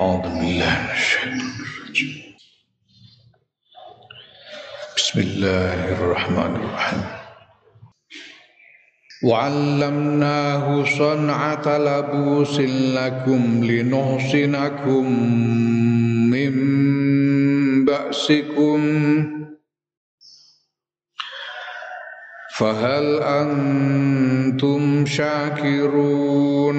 أعوذ 0.00 0.22
بالله 0.22 0.82
من 0.82 0.90
الشيطان 0.94 1.40
الرجيم. 1.40 2.22
بسم 4.96 5.20
الله 5.20 5.92
الرحمن 5.92 6.52
الرحيم. 6.56 7.04
وعلمناه 9.24 10.84
صنعة 10.98 11.78
لبوس 11.78 12.60
لكم 12.94 13.64
لنحصنكم 13.64 15.04
من 16.30 16.54
بأسكم. 17.84 18.80
فهل 22.58 23.06
أنتم 23.22 25.06
شاكرون؟ 25.06 26.78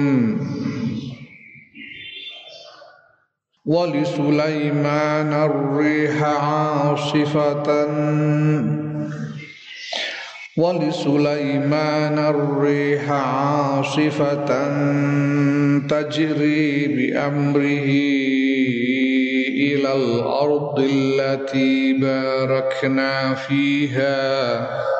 ولسليمان 3.70 5.32
الريح 5.32 6.22
عاصفة. 6.22 7.86
ولسليمان 10.56 12.18
الريح 12.18 13.10
عاصفة 13.10 14.50
تجري 15.88 16.86
بأمره 16.86 17.90
إلى 19.70 19.92
الأرض 19.96 20.78
التي 20.92 21.92
باركنا 21.92 23.34
فيها. 23.34 24.99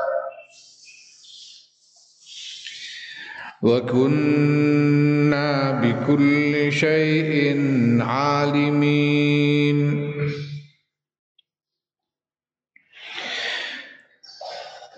وكنا 3.62 5.70
بكل 5.70 6.73
شيء 6.73 7.60
عالمين. 8.00 10.10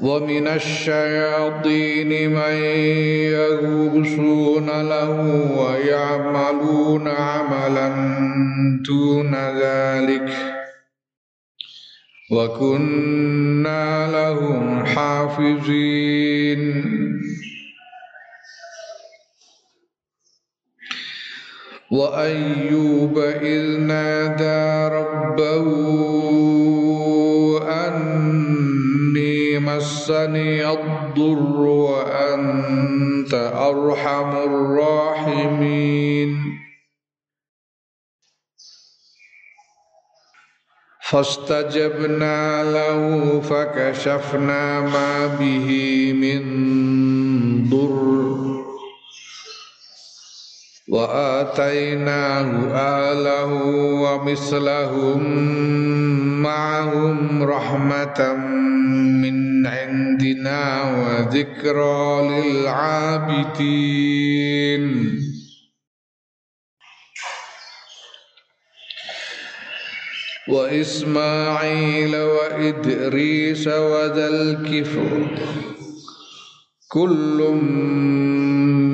ومن 0.00 0.46
الشياطين 0.46 2.30
من 2.30 2.54
يغوصون 3.32 4.66
له 4.66 5.20
ويعملون 5.58 7.08
عملا 7.08 7.88
دون 8.86 9.34
ذلك. 9.34 10.32
وكنا 12.30 14.10
لهم 14.12 14.86
حافظين. 14.86 16.62
وأيوب 21.92 23.18
إذ 23.18 23.80
نادى 23.80 24.94
ربه 24.96 25.66
أني 27.68 29.58
مسني 29.58 30.70
الضر 30.70 31.60
وأنت 31.60 33.34
أرحم 33.54 34.30
الراحمين. 34.36 36.30
فاستجبنا 41.10 42.62
له 42.72 43.40
فكشفنا 43.40 44.80
ما 44.80 45.26
به 45.26 45.68
من 46.12 46.42
ضر. 47.68 48.61
وآتيناه 50.92 52.48
أهله 52.74 53.52
ومثلهم 54.04 55.20
معهم 56.42 57.42
رحمة 57.42 58.34
من 59.24 59.66
عندنا 59.66 60.82
وذكرى 61.00 62.28
للعابدين. 62.28 63.82
وإسماعيل 70.48 72.16
وإدريس 72.16 73.68
وذا 73.68 74.28
الكفر 74.28 75.28
كل 76.92 77.38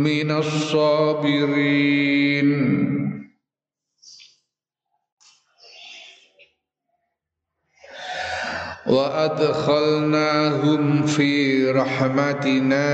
من 0.06 0.30
الصابرين. 0.30 1.68
وأدخلناهم 8.86 10.82
في 11.06 11.64
رحمتنا 11.70 12.88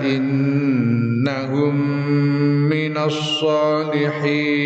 إنهم 0.00 1.74
من 2.68 2.98
الصالحين. 2.98 4.60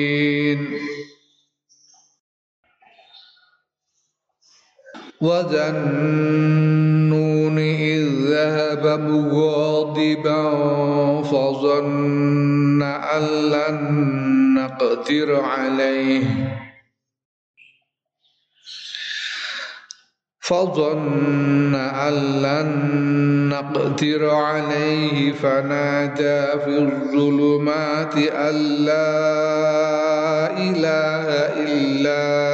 إذ 5.23 5.55
مغاضبا 8.97 10.43
فظن 11.23 12.83
أن 12.83 13.23
لن 13.51 13.79
نقدر 14.55 15.41
عليه. 15.41 16.25
فظن 20.41 21.75
أن 21.75 22.43
لن 22.43 22.71
نقدر 23.49 24.31
عليه. 24.31 25.33
فنادى 25.33 26.61
في 26.65 26.79
الظلمات 26.79 28.17
أن 28.17 28.55
لا 28.85 29.45
إله 30.59 31.27
إلا 31.65 32.45
أنت 32.49 32.54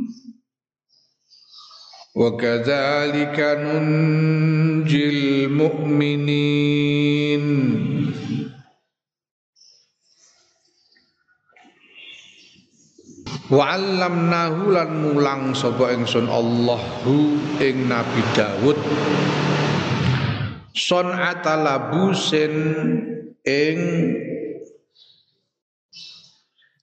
وكذلك 2.16 3.36
ننجي 3.60 5.04
المؤمنين 5.08 6.96
Wa 13.46 13.78
'allamnahu 13.78 14.74
lan 14.74 14.90
mulang 15.06 15.54
sapa 15.54 15.94
ingsun 15.94 16.26
Allahu 16.26 17.38
ing 17.62 17.86
Nabi 17.86 18.18
Daud 18.34 18.74
son 20.74 21.14
atalabusin 21.14 22.54
ing 23.46 23.78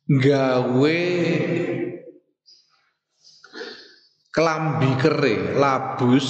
gawe 0.08 1.04
kelambi 4.33 4.91
kere 5.01 5.57
labus. 5.57 6.29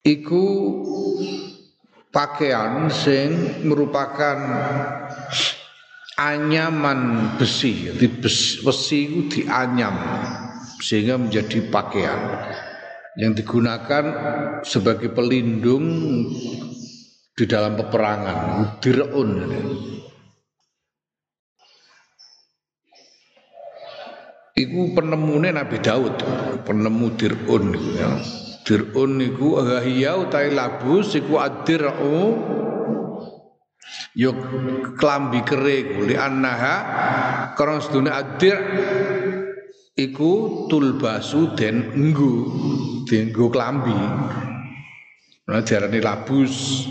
Iku 0.00 0.46
pakaian 2.08 2.88
sing 2.88 3.62
merupakan 3.68 4.38
anyaman 6.16 7.32
besi. 7.36 7.92
Di 7.92 8.08
besi, 8.08 8.64
besi 8.64 8.98
itu 9.04 9.20
dianyam 9.40 9.96
sehingga 10.80 11.20
menjadi 11.20 11.68
pakaian. 11.68 12.20
Yang 13.20 13.44
digunakan 13.44 14.04
sebagai 14.64 15.12
pelindung 15.12 15.84
di 17.36 17.44
dalam 17.44 17.76
peperangan 17.76 18.38
dirun 18.80 19.30
Iku 24.60 24.92
penemune 24.92 25.56
Nabi 25.56 25.80
Daud, 25.80 26.20
penemu 26.68 27.06
dirun 27.16 27.72
ya. 27.96 28.12
dirun 28.60 29.16
niku 29.16 29.56
hiya 29.64 30.20
utai 30.20 30.52
labus 30.52 31.16
iku 31.16 31.40
adir'u 31.40 32.36
yuk 34.12 34.36
klambi 35.00 35.40
kere 35.48 36.04
li 36.04 36.12
annaha 36.12 36.76
karena 37.56 37.80
sedune 37.80 38.10
adir 38.12 38.60
iku 39.96 40.66
tulbasu 40.68 41.56
den 41.56 41.96
nggo 41.96 43.46
klambi. 43.48 43.96
Nah 45.48 45.64
diarani 45.64 45.98
labus 46.04 46.84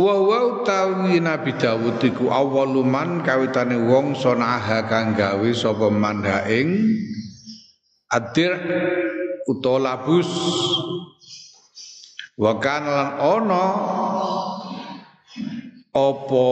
Wa 0.00 0.16
wa 0.24 0.38
utawi 0.48 1.20
Nabi 1.20 1.52
Dawud 1.52 2.00
iku 2.00 2.32
awaluman 2.32 3.20
kawitane 3.20 3.76
wong 3.76 4.16
sonaha 4.16 4.88
kang 4.88 5.12
gawe 5.12 5.50
sapa 5.52 5.92
manha 5.92 6.48
ing 6.48 6.96
adir 8.08 8.56
labus. 9.60 10.30
Wa 12.40 12.56
kan 12.56 12.88
lan 12.88 13.20
ana 13.20 13.64
apa 15.92 16.48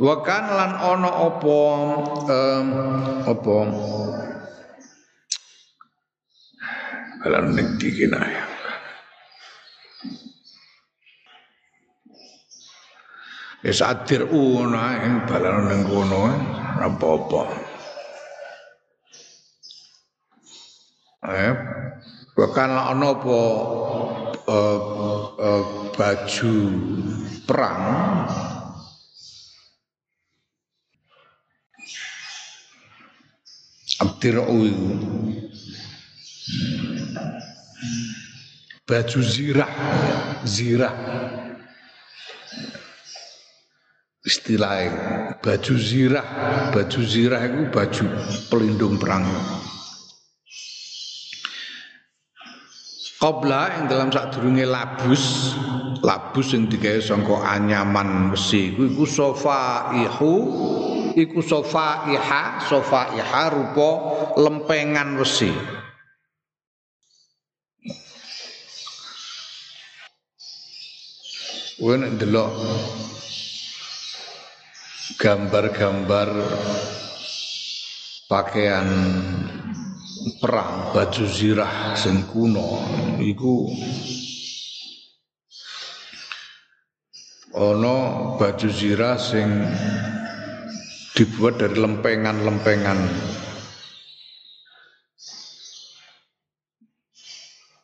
wa 0.00 0.14
kan 0.24 0.44
lan 0.48 0.72
ana 0.80 1.10
apa 1.28 1.60
um, 2.24 2.68
apa 3.28 3.56
Alam 7.22 7.54
ning 7.54 7.78
dikinaya. 7.78 8.50
Wis 13.62 13.78
adir 13.78 14.26
una 14.26 14.98
ing 15.06 15.22
balan 15.30 15.70
ning 15.70 15.82
kono 15.86 16.26
apa-apa. 16.82 17.42
Eh, 21.22 21.54
bahkan 22.34 22.74
ana 22.74 23.14
apa 23.14 23.40
uh, 24.50 24.78
uh, 25.38 25.64
baju 25.94 26.54
perang 27.46 27.82
Abdir 34.02 34.42
iku 34.42 34.90
baju 38.86 39.20
zirah 39.22 39.72
zirah. 40.44 40.94
Istilahnya 44.22 45.42
baju 45.42 45.74
zirah 45.74 46.26
baju 46.70 47.00
zirah 47.02 47.42
itu 47.42 47.62
baju 47.74 48.04
pelindung 48.46 48.94
perang. 48.98 49.26
Qabla 53.22 53.62
yang 53.78 53.86
dalam 53.86 54.10
saat 54.10 54.34
durunge 54.34 54.66
labus 54.66 55.54
labus 56.02 56.58
yang 56.58 56.66
digawe 56.66 56.98
sangka 56.98 57.38
anyaman 57.38 58.34
besi 58.34 58.74
iku 58.74 59.06
iku 61.14 61.38
sofa 61.38 62.10
iha 62.10 62.42
sofa 62.66 63.14
iha 63.14 63.42
rupa 63.54 63.90
lempengan 64.34 65.22
besi 65.22 65.54
Kowe 71.80 71.96
nek 71.96 72.20
gambar-gambar 75.16 76.28
pakaian 78.28 78.88
perang 80.36 80.92
baju 80.92 81.24
zirah 81.26 81.96
sing 81.96 82.28
kuno 82.28 82.82
iku 83.22 83.72
ana 87.56 87.96
baju 88.36 88.68
zirah 88.68 89.16
sing 89.16 89.48
dibuat 91.12 91.60
dari 91.60 91.76
lempengan-lempengan. 91.76 92.98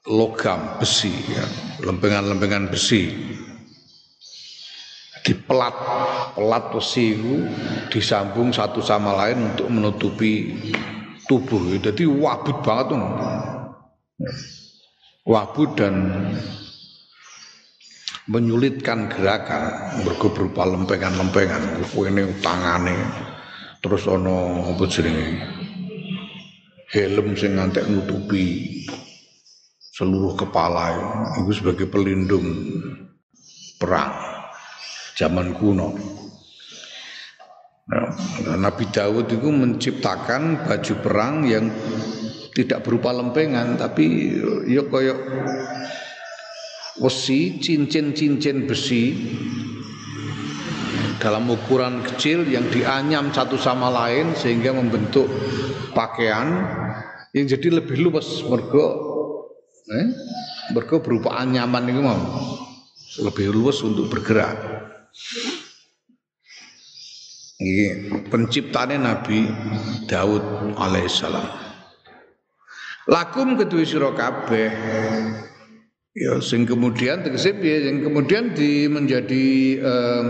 Logam 0.09 0.81
besi 0.81 1.13
ya, 1.13 1.45
lempengan-lempengan 1.85 2.73
besi 2.73 3.13
dipelat. 5.29 5.77
Pelat 6.33 6.65
besi 6.73 7.13
itu 7.13 7.45
disambung 7.93 8.49
satu 8.49 8.81
sama 8.81 9.13
lain 9.13 9.53
untuk 9.53 9.69
menutupi 9.69 10.57
tubuh. 11.29 11.77
Jadi 11.77 12.09
wabut 12.09 12.65
banget 12.65 12.97
tuh 12.97 13.03
wabut 15.29 15.71
dan 15.77 15.95
menyulitkan 18.29 19.13
gerakan 19.13 19.63
mergo 20.05 20.33
berupa 20.33 20.65
lempengan-lempengan. 20.65 21.85
Ini 21.85 22.23
tangane 22.41 22.97
terus 23.85 24.09
ono 24.09 24.69
apa 24.73 24.85
jenenge? 24.89 25.29
Helm 26.89 27.37
sing 27.37 27.61
ngantek 27.61 27.85
nutupi 27.85 28.81
seluruh 29.93 30.33
kepala. 30.39 30.97
Itu 31.45 31.53
sebagai 31.53 31.85
pelindung 31.91 32.49
perang 33.77 34.28
zaman 35.19 35.51
kuno. 35.59 35.99
Nah, 37.91 38.07
Nabi 38.55 38.87
Dawud 38.87 39.27
itu 39.27 39.51
menciptakan 39.51 40.63
baju 40.63 40.95
perang 41.03 41.43
yang 41.43 41.67
tidak 42.55 42.87
berupa 42.87 43.11
lempengan 43.11 43.75
tapi 43.75 44.39
ya 44.71 44.87
koyok 44.87 45.19
besi, 47.03 47.59
cincin-cincin 47.59 48.67
besi 48.69 49.35
dalam 51.19 51.51
ukuran 51.51 52.03
kecil 52.07 52.47
yang 52.47 52.67
dianyam 52.71 53.35
satu 53.35 53.59
sama 53.59 53.91
lain 53.91 54.39
sehingga 54.39 54.71
membentuk 54.71 55.27
pakaian 55.97 56.47
yang 57.35 57.47
jadi 57.47 57.83
lebih 57.83 57.99
luas 58.07 58.43
mergo 58.47 58.87
eh, 59.91 60.07
mergo 60.75 61.03
berupa 61.03 61.41
anyaman 61.41 61.91
itu 61.91 62.03
mau 62.03 62.21
lebih 63.19 63.51
luas 63.51 63.83
untuk 63.83 64.07
bergerak. 64.07 64.88
Ini 67.59 67.87
penciptane 68.31 69.03
Nabi 69.03 69.51
Daud 70.07 70.79
alaihissalam. 70.79 71.47
Lakum 73.11 73.59
kedua 73.59 73.83
sira 73.83 74.15
kabeh. 74.15 74.71
Ya 76.19 76.39
sing 76.43 76.67
kemudian 76.67 77.23
tegese 77.23 77.55
piye 77.55 77.83
sing 77.83 78.03
kemudian 78.03 78.51
di 78.51 78.91
menjadi 78.91 79.47
um, 79.83 80.27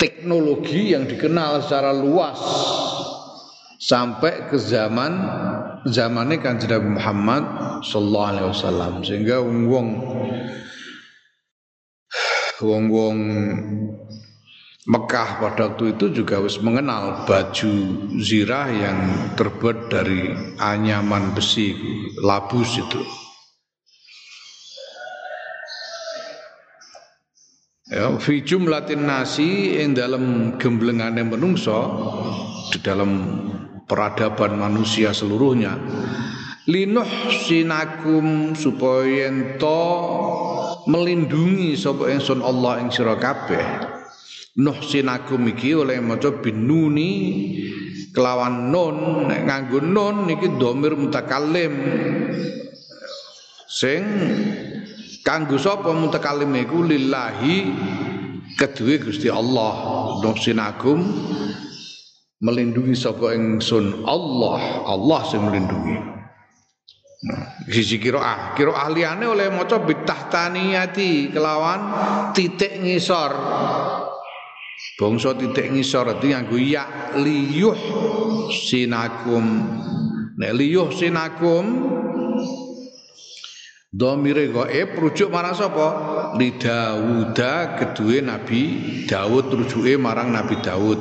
teknologi 0.00 0.96
yang 0.96 1.04
dikenal 1.04 1.60
secara 1.60 1.92
luas 1.92 2.40
sampai 3.76 4.48
ke 4.48 4.56
zaman 4.56 5.12
zamannya 5.84 6.40
kanjeng 6.40 6.72
Nabi 6.72 6.90
Muhammad 6.96 7.44
sallallahu 7.84 8.30
alaihi 8.32 8.48
wasallam 8.48 8.92
sehingga 9.04 9.44
wong 9.44 9.88
wong-wong 12.62 13.18
Mekah 14.84 15.40
pada 15.40 15.72
waktu 15.72 15.96
itu 15.96 16.12
juga 16.12 16.44
harus 16.44 16.60
mengenal 16.60 17.24
baju 17.24 17.72
zirah 18.20 18.68
yang 18.68 18.98
terbuat 19.32 19.88
dari 19.88 20.28
anyaman 20.60 21.32
besi 21.32 21.72
labus 22.20 22.76
itu. 22.76 23.00
Ya, 27.88 28.12
fi 28.20 28.44
jumlatin 28.44 29.08
nasi 29.08 29.80
yang 29.80 29.96
dalam 29.96 30.56
gemblengane 30.60 31.24
menungso 31.24 31.80
di 32.68 32.76
dalam 32.84 33.24
peradaban 33.88 34.60
manusia 34.60 35.16
seluruhnya 35.16 35.80
linuh 36.64 37.28
sinakum 37.44 38.56
supaya 38.56 39.28
ento 39.28 39.84
melindungi 40.88 41.76
sapa 41.76 42.08
ingsun 42.08 42.40
Allah 42.40 42.80
ing 42.80 42.88
sira 42.88 43.20
kabeh. 43.20 43.92
Nuhsinakum 44.54 45.44
iki 45.50 45.74
oleh 45.74 45.98
maca 45.98 46.30
binuni 46.30 47.10
kelawan 48.14 48.70
nun 48.70 49.26
nganggo 49.26 49.82
nun 49.82 50.30
niki 50.30 50.46
domir 50.54 50.94
mutakallim 50.94 51.74
sing 53.66 54.06
kanggo 55.26 55.58
sapa 55.58 55.90
mutakallim 55.90 56.54
iku 56.54 56.86
lillahi 56.86 57.56
kedue 58.56 59.02
Gusti 59.04 59.28
Allah. 59.28 59.74
Nuhsinakum 60.24 61.02
melindungi 62.40 62.96
sapa 62.96 63.36
ingsun 63.36 64.06
Allah 64.08 64.86
Allah 64.88 65.20
sing 65.28 65.44
melindungi 65.44 66.13
sisi 67.68 67.96
kiroah 67.96 68.52
kiroah 68.52 68.88
liyane 68.92 69.24
oleh 69.24 69.48
maca 69.48 69.80
bitah 69.80 70.28
taniyati 70.28 71.32
kelawan 71.32 71.80
titik 72.36 72.80
ngisor 72.84 73.32
bangsa 75.00 75.32
titik 75.34 75.72
ngisor 75.72 76.20
itu 76.20 76.26
nganggo 76.30 76.58
ya 76.60 76.84
liyuh 77.16 77.76
sinakum 78.52 79.44
nek 80.36 80.52
liyuh 80.52 80.92
sinakum 80.92 81.94
Domire 83.94 84.50
gaib 84.50 84.98
rujuk 84.98 85.30
marang 85.30 85.54
sapa? 85.54 85.86
Li 86.34 86.58
Dawuda 86.58 87.78
kedue 87.78 88.26
Nabi 88.26 88.62
Dawud 89.06 89.54
rujuke 89.54 89.94
marang 89.94 90.34
Nabi 90.34 90.58
Dawud. 90.58 90.98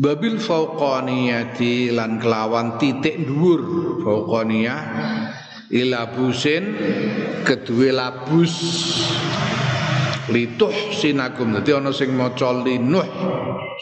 Babil 0.00 0.40
fauqaniyati 0.40 1.92
lan 1.92 2.16
kelawan 2.16 2.80
titik 2.80 3.28
dhuwur 3.28 3.60
fauqaniyah. 4.00 4.80
Ilabusin 5.68 6.64
kedue 7.44 7.92
labus. 7.92 8.56
Lituh 10.32 10.72
sinakum. 10.96 11.52
Dadi 11.60 11.76
ana 11.76 11.92
sing 11.92 12.16
maca 12.16 12.56
linuh 12.56 13.04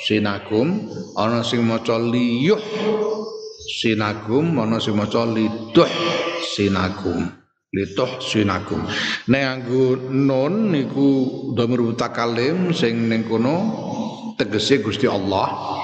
sinakum 0.02 0.90
ana 1.14 1.47
sing 1.47 1.62
maca 1.62 1.95
liyuh 1.95 2.59
sinakum 3.71 4.59
ana 4.59 4.83
sing 4.83 4.99
maca 4.99 5.23
liduh 5.31 5.90
sinakum. 6.43 7.23
Lituh 7.71 8.19
sinakum. 8.19 8.83
Nek 9.31 9.45
anggo 9.47 9.95
nun 10.11 10.75
niku 10.75 11.09
dhamir 11.55 11.87
mutakalim 11.87 12.75
sing 12.75 13.07
ning 13.07 13.23
kono 13.31 13.57
tegese 14.35 14.83
Gusti 14.83 15.07
Allah 15.07 15.79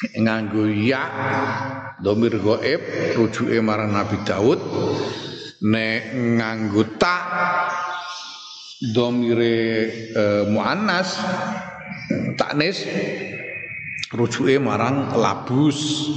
nganggo 0.00 0.64
ya 0.64 1.04
dhamir 2.00 2.40
gaib 2.40 2.80
rujuke 3.20 3.60
marang 3.60 3.92
Nabi 3.92 4.16
Daud 4.24 4.60
nek 5.60 6.16
nganggo 6.16 6.82
ta 6.96 7.16
dhamire 8.80 9.60
eh, 10.16 10.42
muannas 10.48 11.20
taknis 12.40 12.80
rujuke 14.10 14.56
marang 14.56 15.12
labus. 15.14 16.08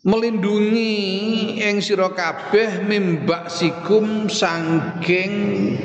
Melindungi 0.00 1.60
ing 1.60 1.84
sira 1.84 2.08
kabeh 2.16 2.88
mimbak 2.88 3.52
sikum 3.52 4.32
sangking 4.32 5.76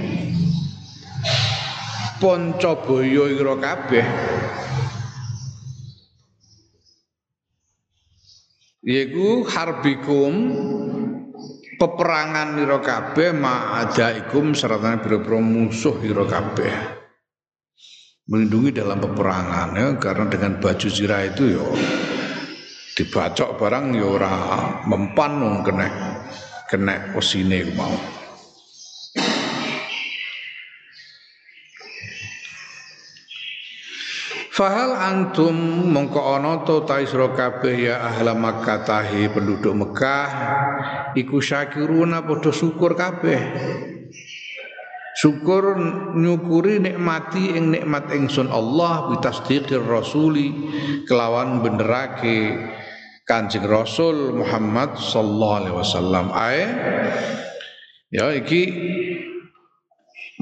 ponco 2.23 2.79
boyo 2.79 3.27
ira 3.27 3.59
kabeh 3.59 4.05
yaiku 8.85 9.41
harbikum 9.49 10.33
peperangan 11.81 12.55
ira 12.61 12.79
kabeh 12.79 13.33
ma'adaikum 13.33 14.53
serta 14.53 15.01
biro-biro 15.01 15.41
musuh 15.41 15.97
ira 16.05 16.23
kabeh. 16.23 16.73
Melindungi 18.25 18.73
dalam 18.73 18.97
peperangan 18.97 19.69
ya 19.77 19.87
karena 20.01 20.25
dengan 20.25 20.57
baju 20.57 20.87
zirah 20.89 21.29
itu 21.29 21.61
ya 21.61 21.65
dibacok 22.97 23.61
barang 23.61 23.93
ya 23.93 24.05
ora 24.07 24.33
mempan 24.89 25.61
kena 25.61 25.87
kena 26.65 27.13
osine 27.13 27.69
mau 27.77 27.93
Fahal 34.55 34.95
antum 34.95 35.51
mongko 35.91 36.39
ana 36.39 36.63
to 36.63 36.88
ta 36.88 37.03
kabeh 37.03 37.91
ya 37.91 38.00
ahla 38.00 38.31
Makkah 38.31 38.88
tahi 38.88 39.27
penduduk 39.27 39.75
Mekah 39.75 40.27
iku 41.12 41.43
syakiruna 41.43 42.24
padha 42.24 42.55
syukur 42.55 42.95
kabeh. 42.95 43.35
Syukur 45.19 45.75
nyukuri 46.15 46.79
nikmati 46.79 47.51
ing 47.51 47.75
nikmat 47.75 48.07
ingsun 48.15 48.47
Allah 48.47 49.12
bitasdiqir 49.12 49.83
rasuli 49.83 50.55
kelawan 51.03 51.59
benerake 51.59 52.55
Kanjeng 53.27 53.67
Rasul 53.67 54.39
Muhammad 54.39 54.95
sallallahu 54.95 55.55
alaihi 55.59 55.75
wasallam. 55.75 56.25
Ae 56.31 56.63
ya 58.07 58.31
iki 58.31 58.62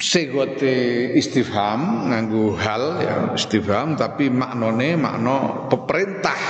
segote 0.02 1.14
istifham 1.14 2.10
nganggo 2.10 2.58
hal 2.58 2.98
ya 2.98 3.16
istifham 3.38 3.94
tapi 3.94 4.30
maknane 4.34 4.98
makna 4.98 5.70
peperintah. 5.70 6.42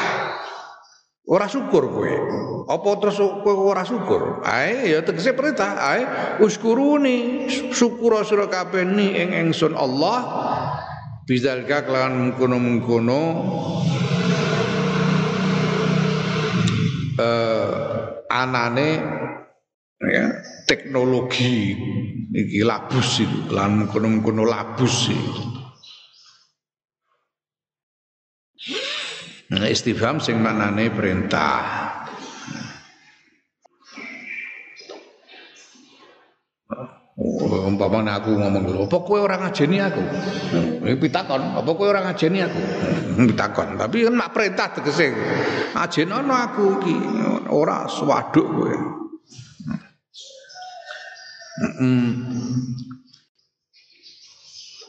Ora 1.23 1.47
syukur 1.47 1.88
kowe. 1.88 2.15
Apa 2.67 2.89
terus 3.00 3.19
kowe 3.19 3.55
ora 3.55 3.88
syukur? 3.88 4.43
Ae 4.43 4.91
ya 4.91 5.03
tegese 5.03 5.31
perintah. 5.31 5.79
Ae 5.79 6.03
uskuruni 6.43 7.47
syukur 7.71 8.19
sira 8.27 8.47
kabeh 8.51 8.83
ni 8.83 9.15
ing 9.15 9.31
ingsun 9.31 9.71
Allah. 9.75 10.19
Bizalka 11.23 11.88
kelawan 11.88 12.19
mengkono-mengkono 12.19 13.21
eh, 17.15 17.71
anane 18.27 18.89
ya, 20.10 20.25
teknologi 20.65 21.75
iki 22.33 22.62
labus 22.65 23.24
itu 23.24 23.51
lan 23.53 23.88
kono-kono 23.88 24.43
labus 24.48 25.12
itu. 25.12 25.43
Nah, 29.53 29.69
istifham 29.69 30.17
sing 30.17 30.41
maknane 30.41 30.89
perintah. 30.89 31.62
Oh, 37.13 37.69
umpamane 37.69 38.10
aku 38.10 38.33
ngomong 38.33 38.65
dulu, 38.65 38.89
apa 38.89 38.98
kowe 39.05 39.22
ora 39.22 39.38
ngajeni 39.38 39.77
aku? 39.77 40.01
Eh 40.89 40.98
pitakon, 40.98 41.53
apa 41.53 41.69
kowe 41.77 41.86
ora 41.86 42.01
ngajeni 42.10 42.41
aku? 42.41 42.62
Pitakon, 43.29 43.77
tapi 43.77 44.10
kan 44.10 44.17
mak 44.17 44.33
perintah 44.33 44.74
tegese. 44.74 45.13
Ajenono 45.77 46.33
aku 46.33 46.81
iki 46.81 46.95
ora 47.53 47.86
swaduk. 47.86 48.50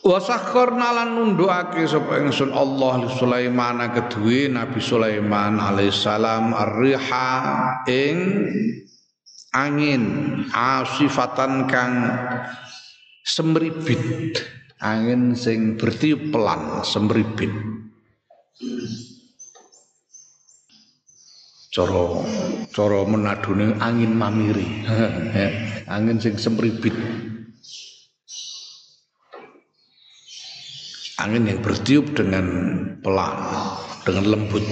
Wa 0.04 0.20
sakharna 0.20 0.92
lan 0.92 1.16
nundukake 1.16 1.84
sapa 1.88 2.20
ingsun 2.20 2.52
Allah 2.52 3.04
li 3.04 3.08
Sulaiman 3.16 3.80
kedue 3.88 4.52
Nabi 4.52 4.80
Sulaiman 4.80 5.56
alaihissalam 5.56 6.52
ar-riha 6.52 7.28
ing 7.88 8.16
angin 9.56 10.04
asifatan 10.52 11.64
kang 11.68 11.92
semribit 13.24 14.36
angin 14.84 15.32
sing 15.32 15.80
bertiup 15.80 16.28
pelan 16.28 16.84
semribit 16.84 17.52
cara 21.74 22.22
cara 22.70 23.02
menadune 23.02 23.74
angin 23.82 24.14
mamiri. 24.14 24.86
Angin 25.94 26.16
sing 26.22 26.38
semribit 26.40 26.94
angin 31.24 31.46
yang 31.46 31.60
bertiup 31.62 32.12
dengan 32.12 32.46
pelan 33.00 33.36
dengan 34.02 34.24
lembut. 34.34 34.64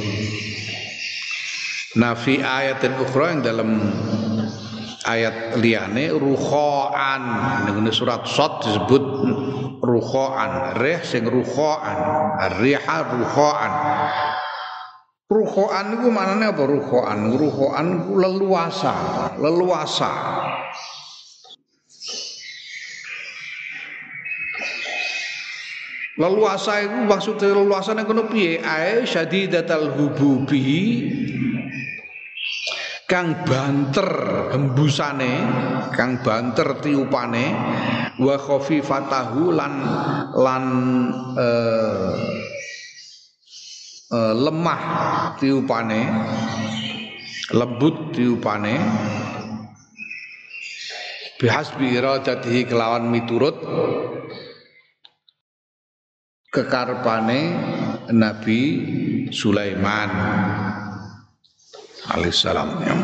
Nafi 1.93 2.41
ayat 2.41 2.81
dan 2.81 2.97
ukhra 2.97 3.37
yang 3.37 3.43
dalam 3.45 3.71
ayat 5.05 5.61
liane 5.61 6.09
ruhoan 6.13 7.23
dengan 7.69 7.93
surat 7.93 8.25
sot 8.25 8.65
disebut 8.65 9.05
ruhoan 9.83 10.79
reh 10.81 11.01
sing 11.05 11.29
ruhoan 11.29 11.99
riha 12.63 12.99
ruhoan 13.13 13.73
ruhoan 15.33 15.97
itu 15.97 16.09
maknanya 16.13 16.53
apa? 16.53 16.63
Ruhoan. 16.69 17.19
Ruhoan 17.33 17.87
itu 17.97 18.13
leluasa. 18.21 18.97
Leluasa. 19.41 20.13
Leluasa 26.13 26.73
itu 26.85 26.99
maksudnya 27.09 27.57
leluasa 27.57 27.97
yang 27.97 28.05
kono 28.05 28.29
piye? 28.29 28.61
Ae 28.61 29.09
syadidatal 29.09 29.97
hububi 29.97 30.69
kang 33.13 33.45
banter 33.45 34.09
hembusane 34.57 35.45
kang 35.93 36.25
banter 36.25 36.81
tiupane 36.81 37.53
wa 38.17 38.37
khafifatahu 38.41 39.53
lan 39.53 39.75
lan 40.33 40.65
uh, 41.37 42.17
uh, 44.13 44.35
lemah 44.37 44.83
tiupane 45.41 46.03
lembut 47.51 48.13
tiupane 48.13 48.77
bihasbi 51.41 51.97
iradatihi 51.97 52.69
kelawan 52.69 53.09
miturut 53.09 53.57
kekarpane 56.53 57.41
Nabi 58.13 58.61
Sulaiman 59.33 60.11
alaihissalam 62.13 62.69
ya. 62.85 62.97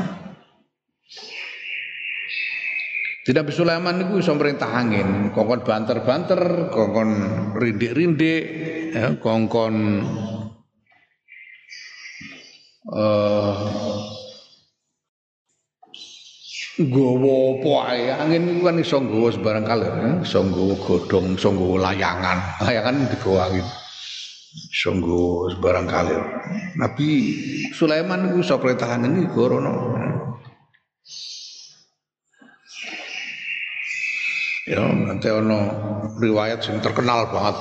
Jadi 3.29 3.45
Nabi 3.45 3.53
Sulaiman 3.53 4.01
itu 4.01 4.25
bisa 4.25 4.33
merintah 4.33 4.73
angin, 4.73 5.29
kongkon 5.37 5.61
banter-banter, 5.61 6.73
kongkon 6.73 7.11
rindik-rindik, 7.61 8.45
ya, 8.97 9.21
kongkon 9.21 10.01
nggawa 16.79 17.37
apa 17.59 17.73
ae? 17.93 18.05
Angin 18.17 18.49
iku 18.49 18.61
kan 18.65 18.81
iso 18.81 18.97
nggawa 19.03 19.29
sembarang 19.35 19.67
kalir 19.69 19.93
ya. 19.93 20.11
iso 20.25 20.39
nggawa 20.41 20.75
godhong 20.81 21.37
iso 21.37 21.49
nggawa 21.53 21.77
layangan. 21.93 22.39
Layangan 22.65 22.97
digawa 23.13 23.53
angin. 23.53 23.67
Iso 24.73 24.91
nggawa 24.97 25.53
sembarang 25.53 25.87
kalir 25.87 26.23
Nabi 26.81 27.09
Sulaiman 27.77 28.33
iku 28.33 28.41
iso 28.41 28.57
perintah 28.57 28.89
angin 28.97 29.29
gorono 29.29 29.99
ya 34.69 34.85
nanti 34.85 35.33
ono 35.33 35.59
riwayat 36.21 36.61
sing 36.61 36.77
terkenal 36.85 37.33
banget. 37.33 37.57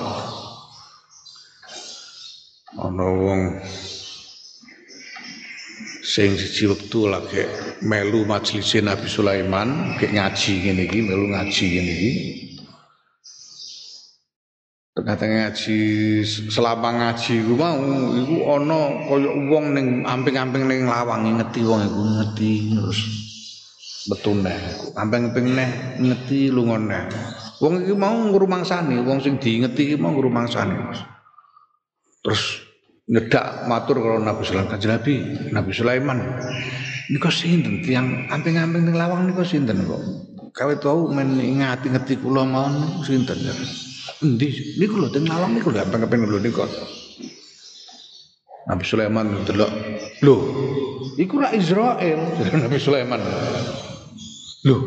Ono 2.84 3.07
wong 3.15 3.41
sing 6.08 6.40
siji 6.40 6.72
wektu 6.72 7.12
lagi 7.12 7.44
melu 7.84 8.24
majelis 8.24 8.72
Nabi 8.80 9.12
Sulaiman 9.12 10.00
kayak 10.00 10.16
ngaji 10.16 10.54
ngene 10.64 10.84
iki 10.88 11.00
melu 11.04 11.26
ngaji 11.36 11.66
ngene 11.68 11.94
iki. 12.00 12.14
Tengah-tengah 14.96 15.52
ngaji 15.52 15.80
selama 16.48 16.90
ngaji 16.96 17.34
iku 17.44 17.54
mau 17.60 17.84
iku 18.16 18.36
ana 18.56 18.80
kaya 19.04 19.30
wong 19.52 19.66
ning 19.76 19.88
amping-amping 20.08 20.64
ning 20.64 20.88
lawang 20.88 21.28
ngeti 21.28 21.62
wong 21.68 21.84
iku 21.84 22.02
ngeti 22.24 22.52
terus 22.72 23.00
metu 24.08 24.32
neh. 24.32 24.58
Amping-amping 24.96 25.60
neh 25.60 25.70
ngeti 26.00 26.48
lunga 26.56 26.80
neh. 26.80 27.04
Wong 27.60 27.84
iki 27.84 27.92
mau 27.92 28.16
ngrumangsani 28.16 29.04
wong 29.04 29.20
sing 29.20 29.44
diingeti 29.44 29.92
iki 29.92 29.96
mau 30.00 30.16
ngrumangsani 30.16 31.04
terus 32.24 32.66
nyedak 33.08 33.66
matur 33.72 34.04
kalau 34.04 34.20
Nabi 34.20 34.44
Sulaiman. 34.44 34.68
Kanjeng 34.68 34.92
Nabi 34.92 35.14
Nabi 35.56 35.72
Sulaiman. 35.72 36.20
Niku 37.08 37.32
sinten? 37.32 37.80
Tiyang 37.88 38.28
amping-amping 38.28 38.84
ning 38.84 38.96
lawang 39.00 39.32
niku 39.32 39.48
sinten 39.48 39.88
kok? 39.88 40.02
Kawe 40.52 40.76
tau 40.84 41.08
men 41.08 41.40
ngati 41.40 41.88
ngeti 41.96 42.20
kula 42.20 42.44
mawon 42.44 42.84
niku 42.84 43.02
sinten? 43.08 43.40
Endi? 44.20 44.76
Niku 44.76 45.00
lho 45.00 45.08
teng 45.08 45.24
lawang 45.24 45.56
niku 45.56 45.72
lho 45.72 45.80
amping-amping 45.88 46.28
lho 46.28 46.40
niku 46.44 46.68
Nabi 48.68 48.84
Sulaiman 48.84 49.48
delok 49.48 49.72
lho 50.20 50.36
iku 51.16 51.40
ra 51.40 51.56
Israel 51.56 52.20
Nabi 52.68 52.76
Sulaiman. 52.76 53.24
Lho 54.68 54.78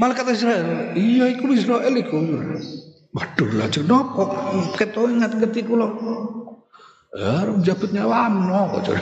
malaikat 0.00 0.32
Israel? 0.32 0.96
Iya 0.96 1.36
iku 1.36 1.52
Israel 1.52 1.92
iku. 1.92 2.16
Waduh 3.12 3.48
lajeng 3.60 3.84
nopo 3.84 4.32
ketok 4.80 5.12
ingat 5.12 5.36
ngeti 5.36 5.68
kula 5.68 5.92
Harum 7.16 7.64
jabut 7.64 7.88
nyawamno 7.88 8.84
kok. 8.84 8.92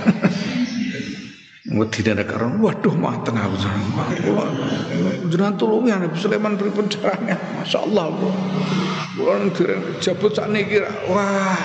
Wedi 1.66 2.06
nek 2.06 2.30
karo 2.30 2.46
waduh 2.62 2.94
mateng 2.94 3.34
aku 3.34 3.58
jenengan. 3.58 4.08
Jenengan 5.26 5.54
tulungi 5.58 5.90
Nabi 5.90 6.14
Sulaiman 6.14 6.54
pripun 6.54 6.86
carane? 6.86 7.34
Masyaallah. 7.34 8.06
Kula 9.18 9.50
jabut 9.98 10.30
sakniki 10.30 10.78
wah. 11.10 11.58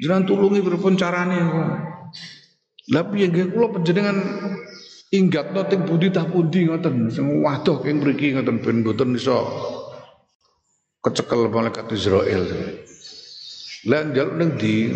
Jenengan 0.00 0.24
tulungi 0.24 0.64
pripun 0.64 0.96
carane. 0.96 1.36
Lah 2.88 3.04
piye 3.12 3.28
nggih 3.28 3.52
kula 3.52 3.76
panjenengan 3.76 4.16
inggat 5.12 5.52
teng 5.68 5.84
budi 5.84 6.08
tak 6.08 6.32
pundi 6.32 6.64
ngoten 6.64 7.12
sing 7.12 7.44
waduh 7.44 7.84
keng 7.84 8.00
mriki 8.00 8.32
ngoten 8.32 8.64
ben 8.64 8.80
mboten 8.80 9.20
iso 9.20 9.44
kecekel 11.04 11.52
malaikat 11.52 11.92
Israel. 11.92 12.42
Lah 13.86 14.02
njaluk 14.02 14.34
ning 14.34 14.50
ndi? 14.58 14.90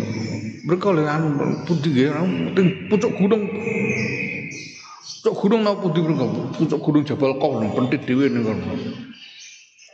Mereka 0.67 0.91
oleh 0.91 1.07
anu 1.07 1.63
pundi 1.63 1.95
nggih 1.95 2.11
ning 2.51 2.67
pucuk 2.91 3.11
gunung. 3.15 3.47
Pucuk 5.23 5.35
gunung 5.39 5.61
napa 5.63 5.79
pundi 5.79 5.99
mereka? 6.03 6.27
Pucuk 6.59 6.79
gunung 6.83 7.03
Jabal 7.07 7.39
Qaum 7.39 7.71
pentit 7.71 8.03
dhewe 8.03 8.27
ning 8.27 8.43
kono. 8.43 8.67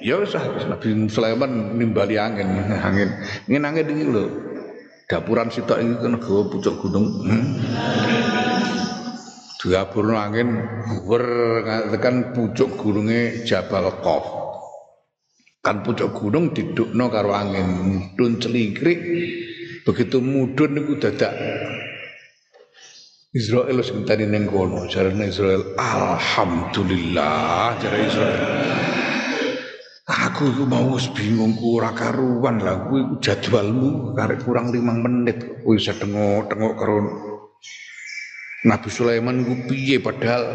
Ya 0.02 0.18
wis 0.18 0.34
Nabi 0.34 1.10
Sulaiman 1.14 1.78
nimbali 1.78 2.18
angin, 2.18 2.50
angin. 2.90 3.10
Ngin 3.46 3.66
angin 3.70 3.86
iki 3.86 4.06
lho. 4.10 4.26
Dapuran 5.06 5.54
sitok 5.54 5.78
iki 5.78 5.94
kena 6.02 6.18
gawa 6.18 6.42
pucuk 6.50 6.76
gunung. 6.82 7.06
Hmm. 7.22 7.46
Diaburno 9.62 10.18
angin 10.18 10.50
wer 11.06 11.26
tekan 11.94 12.34
pucuk 12.34 12.82
gununge 12.82 13.46
Jabal 13.46 13.94
Qaum 14.02 14.47
kan 15.68 15.84
pucuk 15.84 16.16
gunung 16.16 16.56
didukno 16.56 17.12
karo 17.12 17.36
angin. 17.36 17.68
Mudun 17.84 18.40
celingkrik 18.40 19.00
begitu 19.84 20.24
mudun 20.24 20.80
niku 20.80 20.96
dadak. 20.96 21.36
Israel 23.36 23.84
sing 23.84 24.08
tadi 24.08 24.24
ning 24.24 24.48
kono. 24.48 24.88
Jarane 24.88 25.28
Israel 25.28 25.76
alhamdulillah 25.76 27.76
jare 27.84 28.00
Israel. 28.08 28.40
Aku 30.08 30.56
iku 30.56 30.64
mau 30.64 30.96
wis 30.96 31.12
bingung 31.12 31.60
ku 31.60 31.84
ora 31.84 31.92
karuan 31.92 32.64
lah. 32.64 32.88
Kuwi 32.88 33.20
jadwalmu 33.20 34.16
karek 34.16 34.48
kurang 34.48 34.72
limang 34.72 35.04
menit 35.04 35.68
kuwi 35.68 35.84
setengok-tengok 35.84 36.74
karo 36.80 36.98
Nabi 38.64 38.88
Sulaiman 38.88 39.44
ku 39.44 39.68
piye 39.68 40.00
padahal 40.00 40.48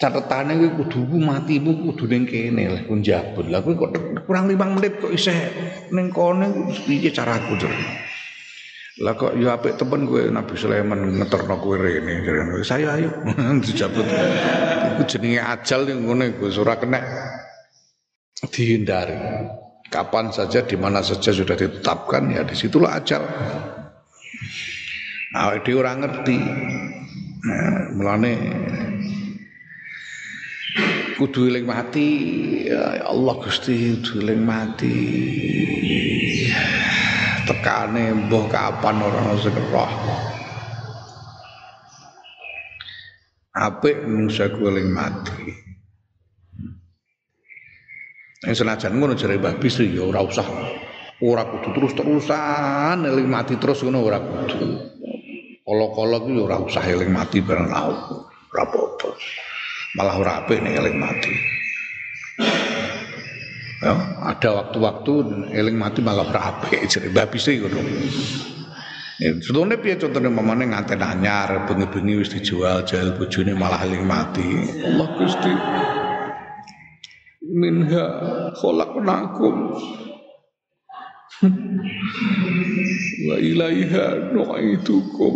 catetane 0.00 0.58
kuwi 0.58 0.70
kudu 0.76 1.18
matimu 1.18 1.86
kudu 1.88 2.04
ning 2.10 2.24
kene 2.26 2.68
lah 2.68 2.82
ku 2.84 2.98
njabut. 2.98 3.46
Lah 3.48 3.60
kuwi 3.64 3.74
kok 3.78 3.90
kurang 4.26 4.50
5 4.50 4.74
menit 4.76 4.92
kok 5.00 5.12
isih 5.14 5.38
ning 5.94 6.10
kono 6.10 6.72
piye 6.84 7.10
caraku 7.14 7.54
jare. 7.56 7.84
Lah 9.02 9.18
kok 9.18 9.34
yo 9.34 9.50
apik 9.50 9.74
temen 9.74 10.06
kowe 10.06 10.22
Nabi 10.22 10.54
Sulaiman 10.54 11.18
ngeterno 11.18 11.54
kowe 11.58 11.74
rene 11.74 12.22
jare. 12.22 12.40
Saya 12.62 12.94
ayo 12.94 13.10
dijabut. 13.64 14.06
Iku 14.94 15.02
jenenge 15.08 15.40
ajal 15.42 15.86
ning 15.88 16.06
ngene 16.06 16.38
Gus 16.38 16.58
ora 16.60 16.78
kena 16.78 17.00
dihindari. 18.50 19.18
Kapan 19.90 20.34
saja 20.34 20.66
di 20.66 20.74
mana 20.74 21.06
saja 21.06 21.30
sudah 21.30 21.54
ditetapkan 21.54 22.26
ya 22.34 22.42
di 22.42 22.54
situlah 22.58 22.98
ajal. 22.98 23.22
Awake 25.34 25.66
dhewe 25.66 25.78
ora 25.82 25.98
ngerti. 25.98 26.38
Nah, 27.44 27.92
mulane 27.92 28.32
kudu 31.14 31.50
eling 31.50 31.66
mati. 31.66 32.08
Ya 32.66 33.06
Allah 33.06 33.34
Gusti 33.38 33.98
kudu 33.98 34.26
eling 34.26 34.42
mati. 34.42 34.96
Tekane 37.44 38.26
mbah 38.26 38.44
kapan 38.50 38.96
ora 39.04 39.20
ono 39.22 39.34
sing 39.38 39.54
roh. 39.70 39.92
Apik 43.54 44.02
manusia 44.08 44.50
ku 44.50 44.66
eling 44.66 44.90
mati. 44.90 45.42
Yang 48.44 48.60
senajan 48.60 49.00
ngono 49.00 49.16
jare 49.16 49.40
Mbah 49.40 49.56
Bisri 49.56 49.94
ya 49.94 50.04
ora 50.04 50.20
usah. 50.20 50.44
Ora 51.24 51.48
kudu 51.48 51.72
terus-terusan 51.72 53.08
eling 53.08 53.28
mati 53.30 53.56
terus 53.56 53.80
ngono 53.86 54.04
ora 54.04 54.20
kudu. 54.20 54.92
Kala-kala 55.64 56.20
ku 56.20 56.28
ya 56.34 56.42
ora 56.44 56.58
usah 56.60 56.84
eling 56.84 57.08
mati 57.08 57.40
bareng 57.40 57.72
ora 57.72 58.62
apa-apa 58.68 59.08
malah 59.94 60.14
ora 60.18 60.32
apik 60.42 60.58
nek 60.62 60.74
eling 60.74 60.96
mati. 60.98 61.34
Ya, 63.84 63.92
ada 64.32 64.50
waktu-waktu 64.64 65.12
eling 65.54 65.76
mati 65.78 66.00
malah 66.02 66.26
ora 66.26 66.40
apik 66.54 66.86
jare 66.90 67.10
Mbah 67.10 67.26
Bisi 67.30 67.62
ngono. 67.62 67.80
Ya, 69.22 69.30
contohnya 69.38 69.78
piye 69.78 69.94
contohnya 69.94 70.26
mamane 70.26 70.66
nganten 70.66 70.98
anyar 70.98 71.70
bengi-bengi 71.70 72.18
wis 72.18 72.34
dijual 72.34 72.82
jual 72.82 73.14
bojone 73.14 73.54
malah 73.54 73.86
eling 73.86 74.02
mati. 74.02 74.74
Allah 74.82 75.08
Gusti 75.14 75.54
minha 77.54 78.06
khalaqnakum 78.58 79.54
wa 83.30 83.36
ilaiha 83.38 84.34
nu'aidukum 84.34 85.34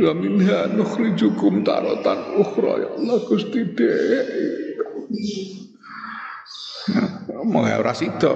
wa 0.00 0.12
minha 0.16 0.72
nukhrijukum 0.72 1.60
taratan 1.60 2.40
ukhra. 2.40 2.80
Ya 2.80 2.88
Allah 2.96 3.18
Gusti 3.28 3.60
Dek 3.76 4.26
mau 7.42 7.66
ora 7.66 7.92
sida. 7.92 8.32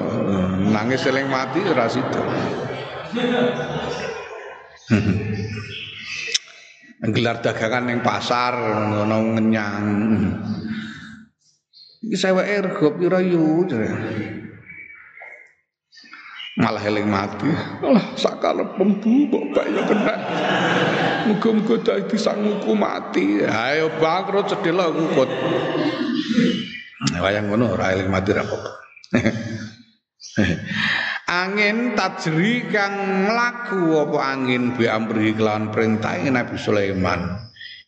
Nangis 0.68 1.06
eling 1.08 1.26
mati 1.30 1.60
ora 1.64 1.86
sida. 1.88 2.22
Gelar 7.06 7.38
dagangan 7.40 7.84
ning 7.86 7.98
pasar 8.02 8.54
ngono 8.92 9.36
ngenyang. 9.36 9.86
Iki 12.06 12.16
seweke 12.18 12.70
rego 12.70 12.88
pira 12.98 13.18
yu 13.24 13.64
malah 16.56 16.82
eling 16.82 17.08
mati. 17.08 17.50
Alah 17.84 18.06
sakarep 18.16 18.76
pembu 18.80 19.28
mbok 19.28 19.64
ya 19.64 19.82
kena 19.86 20.14
Muga-muga 21.26 21.76
dadi 21.82 22.16
sang 22.16 22.46
mati. 22.78 23.42
Ayo 23.42 23.90
bangkrut 23.98 24.46
cedhil 24.46 24.78
ngukut. 24.78 25.30
Wayang 26.96 27.52
ngono 27.52 27.76
ora 27.76 27.92
eling 27.92 28.08
mati 28.08 28.32
ra 28.32 28.42
apa 28.42 28.58
Angin 31.44 31.92
tajri 31.92 32.68
kang 32.72 33.28
mlaku 33.28 34.00
apa 34.00 34.18
angin 34.32 34.72
bi 34.72 34.88
amri 34.88 35.36
kelawan 35.36 35.68
perintah 35.74 36.16
Nabi 36.16 36.56
Sulaiman 36.56 37.36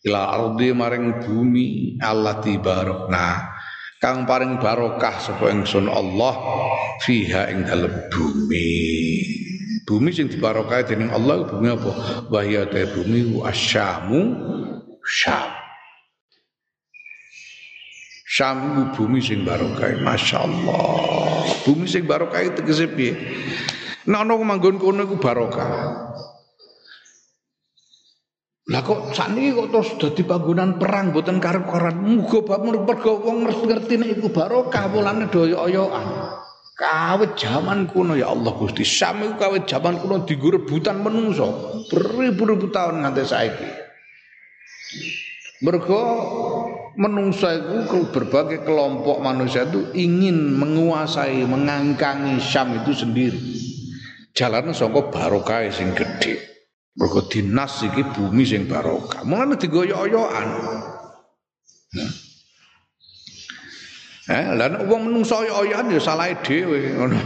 ila 0.05 0.23
ardi 0.35 0.77
maring 0.77 1.25
bumi 1.25 1.99
Allah 2.03 2.41
tibarokna 2.43 3.53
kang 3.99 4.29
paring 4.29 4.61
barokah 4.61 5.19
sapa 5.19 5.51
ingsun 5.51 5.91
Allah 5.91 6.35
fiha 7.03 7.51
ing 7.53 7.67
dalem 7.67 8.11
bumi 8.13 8.71
bumi 9.89 10.13
sing 10.13 10.29
dibarokah 10.29 10.85
dening 10.85 11.09
Allah 11.09 11.49
bumi 11.49 11.73
apa? 11.73 11.91
Wahya 12.29 12.69
te 12.69 12.85
bumi 12.93 13.41
asyamu 13.41 14.21
syam. 15.01 15.49
Syam 18.29 18.93
bumi 18.93 19.25
sing 19.25 19.41
barokah 19.41 20.05
Masya 20.05 20.45
Allah 20.45 21.49
Bumi 21.65 21.89
sing 21.89 22.05
barokah 22.05 22.45
itu 22.45 22.61
tegese 22.61 22.85
piye? 22.93 23.17
Nek 24.05 24.21
ana 24.21 24.37
manggon 24.37 24.77
kono 24.77 25.09
iku 25.09 25.17
barokah. 25.17 25.73
Lah 28.69 28.85
kok 28.85 29.17
sakniki 29.17 29.57
kok 29.57 29.69
terus 29.73 29.89
dadi 29.97 30.23
panggonan 30.29 30.77
perang 30.77 31.09
mboten 31.09 31.41
karep-karepan. 31.41 32.05
Muga 32.05 32.45
bab 32.45 32.69
mergo 32.69 33.17
ngerti 33.25 33.97
nek 33.97 34.21
iku 34.21 34.29
barokah 34.29 34.85
mulane 34.93 35.25
doyo-oyoan. 35.33 36.28
Kawit 36.79 37.35
zaman 37.35 37.91
kuno 37.91 38.15
ya 38.15 38.31
Allah 38.31 38.55
Gusti. 38.55 38.87
Sam 38.87 39.27
iku 39.27 39.35
kawit 39.35 39.67
zaman 39.67 39.99
kuno 39.99 40.23
dienggo 40.23 40.63
rebutan 40.63 41.03
menungso. 41.03 41.83
Beribu-ribu 41.91 42.71
tahun 42.71 43.03
nganti 43.03 43.23
saiki. 43.27 43.71
Mergo 45.67 46.03
menungso 46.95 47.51
itu 47.51 48.07
berbagai 48.15 48.63
kelompok 48.63 49.19
manusia 49.19 49.67
itu 49.67 49.91
ingin 49.91 50.55
menguasai, 50.55 51.43
mengangkangi 51.51 52.39
Syam 52.39 52.79
itu 52.79 52.95
sendiri. 52.95 53.43
Jalan 54.39 54.71
saka 54.71 55.11
barokah 55.11 55.67
sing 55.75 55.99
gede. 55.99 56.39
Mergo 56.95 57.27
dinas 57.27 57.83
iki 57.83 58.07
bumi 58.07 58.47
sing 58.47 58.71
barokah. 58.71 59.27
Mulane 59.27 59.59
digoyok-oyokan. 59.59 60.47
Eh, 64.29 64.45
lan 64.61 64.85
wong 64.85 65.09
menungso 65.09 65.41
oyokan 65.41 65.89
ya 65.89 65.97
salahe 65.97 66.37
dhewe 66.45 66.93
ngono. 67.01 67.17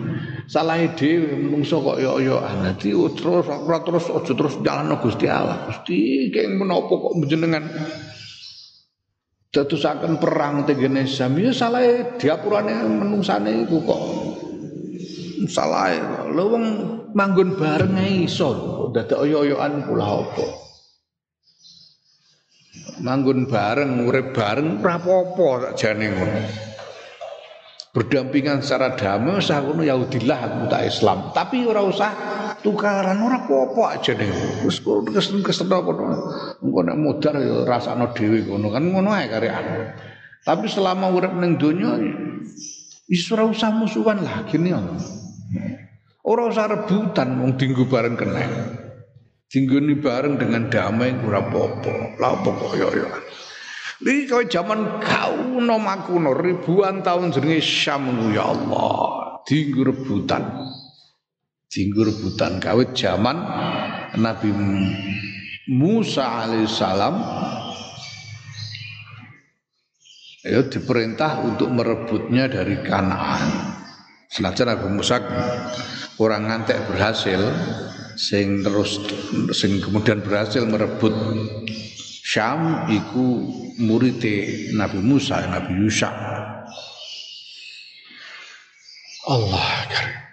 salahe 0.56 0.88
dhewe 0.96 1.36
menungso 1.36 1.84
kok 1.84 2.00
oyokan. 2.00 2.64
Dadi 2.72 2.96
terus 3.12 3.44
ora 3.44 3.84
terus 3.84 4.08
aja 4.08 4.32
terus 4.32 4.56
jalan 4.64 4.96
Gusti 4.96 5.28
Allah. 5.28 5.68
Gusti 5.68 6.32
keng 6.32 6.56
menapa 6.56 6.88
kok 6.88 7.12
jenengan 7.28 7.68
dadosaken 9.52 10.16
perang 10.16 10.64
tegene 10.64 11.04
Sam 11.04 11.36
ya 11.36 11.52
salahe 11.52 12.16
diapurane 12.16 12.72
menungsane 12.88 13.68
iku 13.68 13.76
kok 13.84 14.02
salahe. 15.52 16.00
Lha 16.32 16.44
wong 16.48 16.64
manggon 17.12 17.52
bareng 17.60 18.00
iso 18.24 18.88
dadak 18.96 19.28
oyo-oyoan 19.28 19.84
pula 19.84 20.24
apa 20.24 20.65
manggon 23.00 23.48
bareng 23.48 24.04
urip 24.08 24.32
bareng 24.32 24.80
ora 24.80 24.96
apa-apa 24.96 25.48
sakjane 25.72 26.06
ngono. 26.12 26.40
Berdampingan 27.96 28.60
secara 28.60 28.92
damai 28.92 29.40
usah 29.40 29.64
ngono 29.64 29.80
yaudillah 29.80 30.36
aku 30.36 30.68
tak 30.68 30.84
Islam. 30.84 31.32
Tapi 31.32 31.64
ora 31.64 31.80
usah 31.80 32.10
tukaran 32.60 33.20
ora 33.24 33.40
apa-apa 33.40 33.82
aja 33.96 34.12
nih 34.12 34.28
wis 34.68 34.84
kesen 34.84 35.40
kesen 35.40 35.72
apa 35.72 35.92
engko 36.60 36.80
nek 36.84 36.96
modar 37.00 37.40
ya 37.40 37.64
rasakno 37.64 38.12
dhewe 38.12 38.44
ngono. 38.44 38.68
Kan 38.68 38.92
ngono 38.92 39.08
ae 39.16 39.26
karean 39.28 39.96
tapi 40.46 40.70
selama 40.70 41.10
urip 41.10 41.34
ning 41.34 41.58
donya 41.58 41.98
wis 43.10 43.26
ora 43.34 43.50
usah 43.50 43.74
musuhan 43.74 44.22
lagi 44.22 44.60
nih 44.62 44.78
Ora 46.26 46.50
usah 46.50 46.66
rebutan 46.66 47.38
wong 47.38 47.54
dinggo 47.54 47.86
bareng 47.86 48.18
kena. 48.18 48.42
Dinggoni 49.46 49.94
bareng 50.02 50.42
dengan 50.42 50.66
damai 50.66 51.14
ora 51.22 51.38
apa-apa. 51.38 52.18
Lah 52.18 52.30
apa 52.34 52.48
kok 52.50 52.72
yo 52.74 52.88
yo. 52.90 53.06
Iki 53.96 54.28
kowe 54.28 54.44
jaman 54.44 55.00
ribuan 56.36 57.00
tahun 57.00 57.32
jenenge 57.32 57.64
Syam 57.64 58.10
ya 58.34 58.52
Allah. 58.52 59.40
Dinggo 59.46 59.86
rebutan. 59.86 60.42
Dinggo 61.70 62.02
rebutan 62.04 62.58
kawit 62.58 62.92
jaman 62.92 63.38
Nabi 64.18 64.50
Musa 65.66 66.46
alaihissalam 66.46 67.14
ya 70.46 70.62
diperintah 70.62 71.42
untuk 71.42 71.74
merebutnya 71.74 72.46
dari 72.46 72.78
Kanaan. 72.86 73.74
Senajan 74.30 74.70
Nabi 74.70 74.86
Musa 74.94 75.18
orang 76.22 76.46
ngantek 76.46 76.86
berhasil 76.86 77.40
sing 78.16 78.64
terus 78.64 78.98
sing 79.52 79.78
kemudian 79.84 80.24
berhasil 80.24 80.64
merebut 80.64 81.14
Syam 82.26 82.90
iku 82.90 83.46
murid 83.78 84.18
Nabi 84.74 84.98
Musa 84.98 85.46
Nabi 85.46 85.78
Yusa 85.78 86.10
Allah 89.30 89.68
karim 89.86 90.26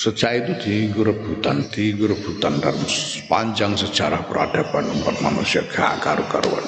Sejak 0.00 0.32
itu 0.32 0.52
di 0.64 0.74
rebutan, 0.96 1.68
di 1.68 1.92
rebutan 1.92 2.56
dalam 2.56 2.80
sepanjang 2.88 3.76
sejarah 3.76 4.24
peradaban 4.24 4.88
umat 4.96 5.20
manusia 5.20 5.60
gak 5.68 6.00
karu-karuan. 6.00 6.64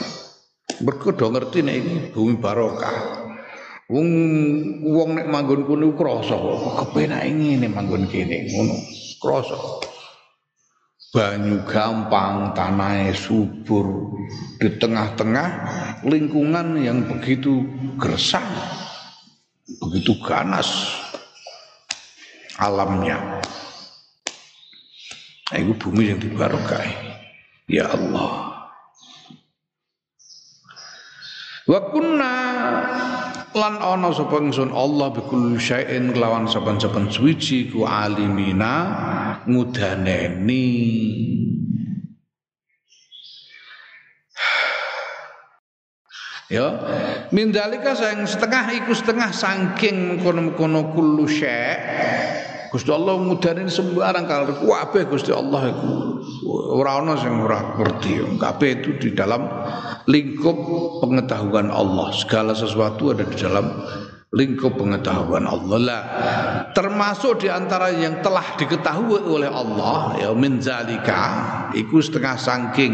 Berkudo 0.85 1.33
ngerti 1.33 1.65
nih 1.65 1.81
ini 1.81 1.95
bumi 2.13 2.37
barokah. 2.37 3.25
Wong 3.89 4.09
wong 4.85 5.17
nek 5.17 5.33
manggon 5.33 5.65
kono 5.65 5.97
krasa 5.97 6.37
kok 6.37 6.61
kepenake 6.77 7.33
ngene 7.33 7.73
manggon 7.73 8.05
kene 8.05 8.53
ngono. 8.53 8.77
Krasa. 9.17 9.57
Banyu 11.13 11.61
gampang, 11.69 12.57
tanah 12.57 13.13
subur 13.13 14.17
di 14.57 14.73
tengah-tengah 14.81 15.49
lingkungan 16.09 16.81
yang 16.81 17.05
begitu 17.05 17.69
gersang, 18.01 18.49
begitu 19.77 20.17
ganas 20.25 20.73
alamnya. 22.57 23.45
Nah, 25.53 25.59
itu 25.61 25.77
bumi 25.77 26.17
yang 26.17 26.21
dibarokai. 26.25 26.97
Ya 27.69 27.93
Allah. 27.93 28.53
Wa 31.69 31.81
kunna 31.93 32.35
lan 33.53 33.75
ana 33.85 34.09
sapa 34.17 34.41
ingsun 34.41 34.73
Allah 34.73 35.13
bikul 35.13 35.61
syai'in 35.61 36.17
kelawan 36.17 36.49
saben-saben 36.49 37.13
suci 37.13 37.69
ku 37.69 37.85
alimina 37.85 38.81
ngudaneni 39.49 40.69
ya 46.53 46.67
mindalika 47.33 47.97
sayang 47.97 48.29
setengah 48.29 48.85
iku 48.85 48.93
setengah 48.93 49.31
saking 49.33 50.21
kono-kono 50.21 50.93
kullu 50.93 51.25
syai' 51.25 52.43
Gusti 52.73 52.89
Allah 52.89 53.21
mudarin 53.21 53.69
sembarang 53.69 54.25
kalau 54.25 54.49
kabeh 54.65 55.05
Gusti 55.05 55.29
Allah 55.29 55.77
iku 55.77 55.93
ora 56.73 57.05
ana 57.05 57.21
sing 57.21 57.37
ora 57.37 57.77
ngerti. 57.77 58.41
Itu 58.81 58.97
di 58.97 59.13
dalam 59.13 59.45
lingkup 60.09 60.57
pengetahuan 61.05 61.69
Allah. 61.69 62.09
Segala 62.17 62.57
sesuatu 62.57 63.13
ada 63.13 63.29
di 63.29 63.37
dalam 63.37 63.77
lingkup 64.33 64.81
pengetahuan 64.81 65.45
Allah 65.45 65.79
lah. 65.79 66.03
Termasuk 66.73 67.45
di 67.45 67.49
antara 67.53 67.93
yang 67.93 68.25
telah 68.25 68.57
diketahui 68.57 69.29
oleh 69.29 69.49
Allah 69.53 70.17
ya 70.17 70.33
min 70.33 70.57
zalika 70.59 71.69
iku 71.77 72.01
setengah 72.01 72.37
saking 72.41 72.93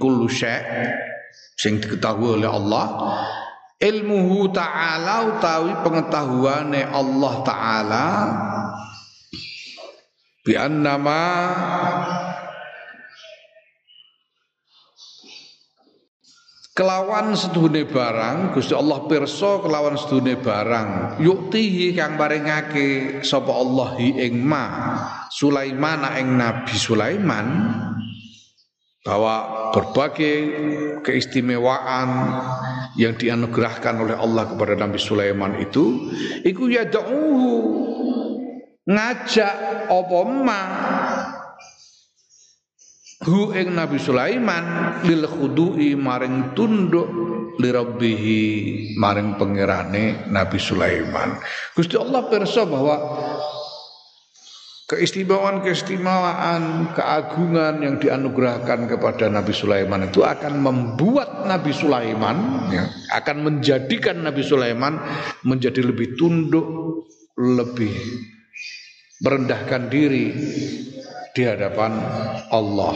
kullu 0.00 0.26
sing 1.60 1.76
diketahui 1.76 2.40
oleh 2.40 2.48
Allah 2.48 2.86
ilmuhu 3.80 4.52
ta'ala 4.52 5.36
utawi 5.36 5.72
pengetahuane 5.84 6.84
Allah 6.84 7.34
taala 7.44 8.06
bi 10.40 10.56
annama 10.56 11.20
kelawan 16.80 17.36
sedune 17.36 17.84
barang 17.84 18.56
Gusti 18.56 18.72
Allah 18.72 19.04
pirsa 19.04 19.60
kelawan 19.60 20.00
sedune 20.00 20.40
barang. 20.40 21.20
Yuktihi 21.20 21.92
kang 21.92 22.16
paringake 22.16 23.20
sapa 23.20 23.52
Allah 23.52 24.00
ing 24.00 24.40
ma 24.40 24.64
Sulaiman 25.28 26.08
ing 26.16 26.40
Nabi 26.40 26.72
Sulaiman. 26.72 27.46
Bahwa 29.00 29.68
berbagai 29.72 30.36
keistimewaan 31.04 32.08
yang 33.00 33.16
dianugerahkan 33.16 33.96
oleh 33.96 34.16
Allah 34.16 34.44
kepada 34.48 34.76
Nabi 34.76 35.00
Sulaiman 35.00 35.60
itu. 35.60 36.08
Iku 36.44 36.68
ya 36.68 36.84
ngajak 38.90 39.54
apa 39.92 40.20
hu 43.20 43.52
ing 43.52 43.76
Nabi 43.76 44.00
Sulaiman 44.00 44.96
lil 45.04 45.28
khudu'i 45.28 45.92
maring 45.92 46.56
tunduk 46.56 47.08
li 47.60 47.68
rabbihi 47.68 48.40
maring 48.96 49.36
pangerane 49.36 50.24
Nabi 50.32 50.56
Sulaiman. 50.56 51.36
Gusti 51.76 52.00
Allah 52.00 52.24
pirsa 52.32 52.64
bahwa 52.64 52.96
keistimewaan-keistimewaan, 54.90 56.90
keagungan 56.98 57.78
yang 57.78 58.02
dianugerahkan 58.02 58.90
kepada 58.90 59.30
Nabi 59.30 59.54
Sulaiman 59.54 60.10
itu 60.10 60.26
akan 60.26 60.58
membuat 60.58 61.46
Nabi 61.46 61.70
Sulaiman 61.70 62.66
ya, 62.74 62.90
akan 63.14 63.46
menjadikan 63.46 64.18
Nabi 64.24 64.42
Sulaiman 64.42 64.98
menjadi 65.46 65.86
lebih 65.86 66.18
tunduk, 66.18 66.66
lebih 67.38 67.94
merendahkan 69.20 69.92
diri 69.92 70.32
di 71.34 71.42
hadapan 71.46 71.92
Allah. 72.50 72.94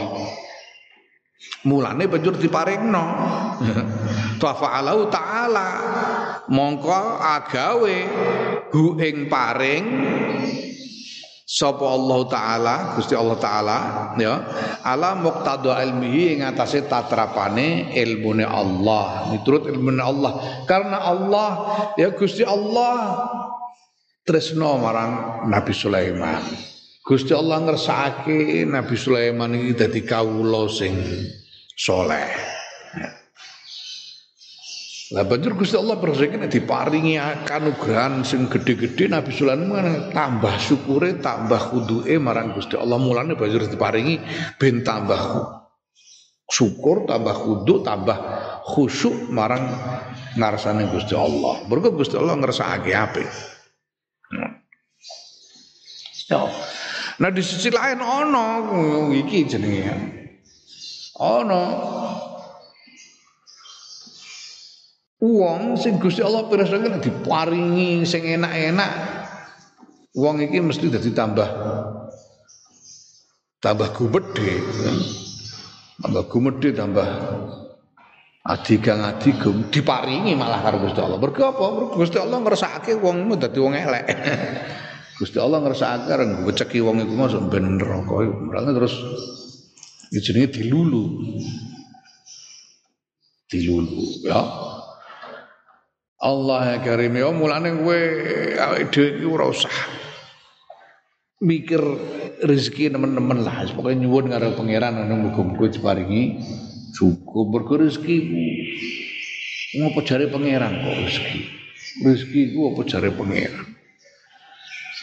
Mulane 1.65 2.05
banjur 2.09 2.37
diparingno. 2.37 3.05
Tafa'alahu 4.43 5.09
ta'ala. 5.09 5.69
Mongko 6.45 7.01
agawe 7.25 7.99
hu 8.69 9.01
ing 9.01 9.33
paring 9.33 9.87
sapa 11.45 11.89
Allah 11.89 12.19
taala 12.29 12.75
Gusti 13.01 13.17
Allah 13.17 13.39
taala 13.41 13.79
ya. 14.21 14.45
Ala 14.85 15.17
muqtada 15.17 15.81
ilmihi 15.81 16.37
ing 16.37 16.41
atase 16.45 16.85
tatrapane 16.85 17.97
ilmune 17.97 18.45
Allah. 18.45 19.33
Miturut 19.33 19.65
ilmune 19.65 20.05
Allah. 20.05 20.33
Karena 20.69 21.01
Allah 21.01 21.51
ya 21.97 22.13
Gusti 22.13 22.45
Allah 22.45 23.25
tresno 24.21 24.77
marang 24.81 25.45
Nabi 25.49 25.73
Sulaiman 25.73 26.74
Gusti 27.05 27.37
Allah 27.37 27.61
ngersakake 27.69 28.65
Nabi 28.65 28.97
Sulaiman 28.97 29.53
iki 29.53 29.77
dadi 29.77 30.01
kawula 30.09 30.73
sing 30.73 30.97
soleh. 31.77 32.33
Lah 35.13 35.29
banjur 35.29 35.53
Gusti 35.53 35.77
Allah 35.77 36.01
berzeki 36.01 36.41
nek 36.41 36.49
diparingi 36.49 37.21
kanugrahan 37.45 38.25
sing 38.25 38.49
gede-gede 38.49 39.13
Nabi 39.13 39.37
Sulaiman 39.37 40.17
tambah 40.17 40.57
syukure, 40.57 41.21
tambah 41.21 41.61
khuduke 41.61 42.17
marang 42.17 42.57
Gusti 42.57 42.81
Allah. 42.81 42.97
Mulane 42.97 43.37
banjur 43.37 43.69
diparingi 43.69 44.25
ben 44.57 44.81
tambah 44.81 45.21
syukur, 46.49 47.05
tambah 47.05 47.37
khudu, 47.37 47.85
tambah 47.85 48.17
khusyuk 48.65 49.29
marang 49.29 49.69
ngarsane 50.41 50.89
Gusti 50.89 51.13
Allah. 51.13 51.69
Mergo 51.69 51.93
Gusti 51.93 52.17
Allah 52.17 52.41
ngersakake 52.41 52.97
apik. 52.97 53.29
Ya. 56.33 56.64
Nah 57.15 57.31
di 57.31 57.43
sisi 57.43 57.71
lain 57.71 58.03
ono 58.03 58.47
iki 59.15 59.47
jenenge. 59.47 59.95
Ono 61.23 61.63
Wong 65.25 65.81
sing 65.81 65.97
Gusti 65.97 66.21
Allah 66.21 66.45
pirsa-pirsa 66.45 67.01
diparingi 67.01 68.05
sing 68.05 68.29
enak-enak. 68.29 68.93
Wong 70.21 70.45
iki 70.45 70.61
mesti 70.61 70.93
dadi 70.93 71.11
tambah 71.17 71.49
tambah 73.63 73.89
gumedhe. 73.97 74.61
Tambah 75.97 76.23
gumedhe 76.29 76.77
tambah 76.77 77.09
adigang 78.45 79.01
adigum 79.01 79.73
diparingi 79.73 80.37
malah 80.37 80.61
karo 80.61 80.85
Gusti 80.85 81.01
Allah. 81.01 81.17
Mergo 81.17 81.43
apa? 81.49 81.67
Gusti 81.97 82.21
Allah 82.21 82.39
ngersakake 82.45 82.93
wong 83.01 83.33
dadi 83.41 83.59
wong 83.63 83.73
elek. 83.73 84.05
Gusti 85.15 85.39
Allah 85.39 85.63
ngersakake 85.63 86.11
areng 86.11 86.31
ngeceki 86.43 86.79
wong 86.83 87.03
iku 87.07 87.15
masuk 87.15 87.47
ben 87.53 87.79
neraka. 87.79 88.27
Terus 88.75 88.95
jenenge 90.11 90.59
dilulu. 90.59 91.05
Dilulu 93.51 94.27
ya. 94.27 94.41
Allah 96.25 96.61
ya 96.73 96.77
karim 96.81 97.21
ya 97.21 97.29
mulane 97.29 97.69
kowe 97.85 98.01
awake 98.57 98.89
dhewe 98.97 99.09
iki 99.13 99.27
ora 99.29 99.45
usah 99.45 99.69
mikir 101.45 101.85
rezeki 102.41 102.89
nemen-nemen 102.89 103.45
lah 103.45 103.69
pokoke 103.77 103.93
nyuwun 103.93 104.33
karo 104.33 104.57
pangeran 104.57 105.05
ngono 105.05 105.29
muga-muga 105.29 105.69
diparingi 105.69 106.41
cukup 106.97 107.53
mergo 107.53 107.77
rezeki 107.77 108.17
ngopo 109.77 110.01
jare 110.01 110.33
pangeran 110.33 110.81
kok 110.81 110.97
rezeki 111.05 111.41
rezeki 112.09 112.41
ku 112.57 112.73
apa 112.73 112.81
jare 112.89 113.11
pangeran 113.13 113.74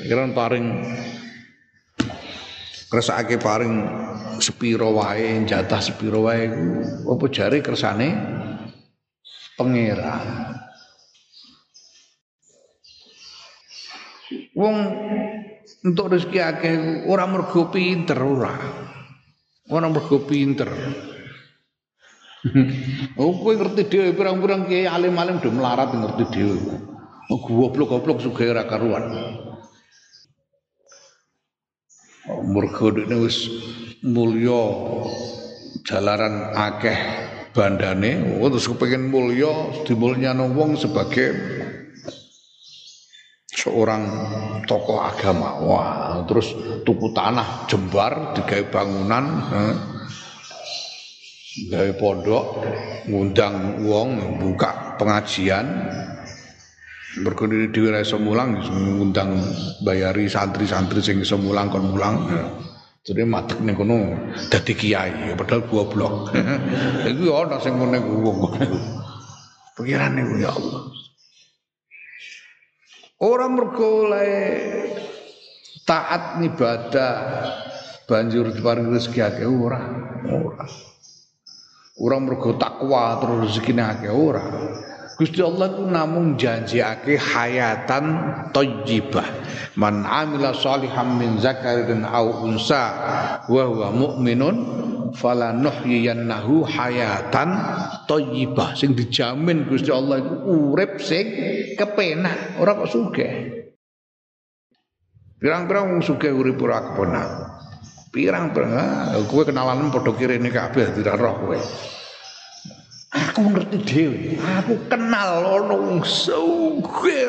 pangeran 0.01 0.33
paring 0.33 0.65
kersake 2.89 3.37
paring 3.37 3.85
sepiro 4.41 4.97
wae 4.97 5.45
jatah 5.45 5.77
sepiro 5.77 6.25
wae 6.25 6.49
apa 7.05 7.25
jare 7.29 7.61
kersane 7.61 8.09
pangeran 9.53 10.57
Wong 14.51 14.77
untuk 15.83 16.11
rezeki 16.11 16.39
akeh 16.43 16.75
ora 17.07 17.23
mergo 17.23 17.71
pinter 17.71 18.19
ora. 18.19 18.51
Ora 19.71 19.87
mergo 19.87 20.21
pinter. 20.27 20.67
oh 23.21 23.31
kowe 23.41 23.53
ngerti 23.55 23.87
dhewe 23.87 24.11
pirang-pirang 24.11 24.67
kiai 24.67 24.91
alim-alim 24.91 25.39
do 25.39 25.49
melarat 25.55 25.95
ngerti 25.95 26.23
dhewe. 26.35 26.59
Oh 27.31 27.39
goblok-goblok 27.43 28.19
sugih 28.23 28.51
ora 28.51 28.67
karuan. 28.67 29.03
Mergo 32.29 32.93
dene 32.93 33.17
wis 33.17 33.49
mulya 34.05 34.61
jalaran 35.81 36.53
akeh 36.53 36.97
bandane, 37.49 38.37
oh 38.37 38.47
terus 38.53 38.69
kepengin 38.69 39.09
mulya 39.09 39.49
dimulyano 39.89 40.53
wong 40.53 40.77
sebagai 40.77 41.33
seorang 43.49 44.03
tokoh 44.69 45.01
agama. 45.01 45.65
Wah 45.65 46.21
terus 46.29 46.53
tuku 46.85 47.09
tanah 47.09 47.65
jembar 47.65 48.37
digawe 48.37 48.69
bangunan 48.69 49.25
eh, 49.51 49.75
gawe 51.73 51.91
pondok 51.97 52.45
ngundang 53.09 53.81
wong 53.83 54.39
buka 54.39 54.95
pengajian 55.01 55.67
berkondisi 57.19 57.75
di 57.75 57.79
wilayah 57.83 58.07
semulang 58.07 58.55
ngundang 58.95 59.35
bayari 59.83 60.31
santri-santri 60.31 61.03
sing 61.03 61.19
semulang 61.27 61.67
kon 61.67 61.91
mulang 61.91 62.23
jadi 63.03 63.27
matek 63.27 63.59
ning 63.59 63.75
kono 63.75 64.15
dadi 64.47 64.71
kiai 64.71 65.35
padahal 65.35 65.67
goblok 65.67 66.31
iku 67.11 67.23
ana 67.35 67.59
sing 67.59 67.75
ngene 67.75 67.99
wong 67.99 68.55
pikirane 69.75 70.23
ya 70.39 70.55
Allah 70.55 71.01
Orang 73.21 73.53
mergo 73.53 74.09
taat 75.85 76.41
ibadah 76.41 77.13
banjur 78.09 78.49
diparing 78.49 78.89
rezeki 78.89 79.21
akeh 79.21 79.45
ora, 79.45 79.77
ora. 80.25 80.65
Orang 82.01 82.25
mergo 82.25 82.57
takwa 82.57 83.21
terus 83.21 83.45
rezekine 83.45 83.85
akeh 83.85 84.09
ora. 84.09 84.41
Gusti 85.21 85.37
Allah 85.37 85.69
itu 85.69 85.85
namung 85.85 86.33
janjiake 86.33 87.13
hayatan 87.13 88.05
thayyibah. 88.49 89.27
Man 89.77 90.01
amila 90.01 90.49
salihan 90.49 91.13
min 91.13 91.37
zakarin 91.37 92.01
aw 92.01 92.41
unsa 92.41 92.83
wa 93.45 93.63
huwa 93.69 93.93
mu'minun 93.93 94.55
falanuhyiyannahu 95.13 96.65
hayatan 96.65 97.53
thayyibah 98.09 98.73
sing 98.73 98.97
dijamin 98.97 99.69
Gusti 99.69 99.93
Allah 99.93 100.25
itu 100.25 100.35
urip 100.41 100.97
sing 100.97 101.25
kepenak, 101.77 102.57
ora 102.57 102.81
kok 102.81 102.89
sugih. 102.89 103.61
Pirang-pirang 105.37 105.85
wong 105.85 106.01
sugih 106.01 106.33
urip 106.33 106.57
ora 106.65 106.81
kepenak. 106.81 107.29
Pirang-pirang 108.09 108.73
kowe 109.29 109.45
kenalan 109.45 109.93
padha 109.93 110.17
kirene 110.17 110.49
kabeh 110.49 110.97
tidak 110.97 111.21
roh 111.21 111.37
kowe. 111.45 111.61
Aku 113.11 113.51
ngerti 113.51 113.77
dhewe. 113.83 114.39
Aku 114.39 114.87
kenal 114.87 115.43
ana 115.43 115.75
wong 115.75 115.99
sugih 116.07 117.27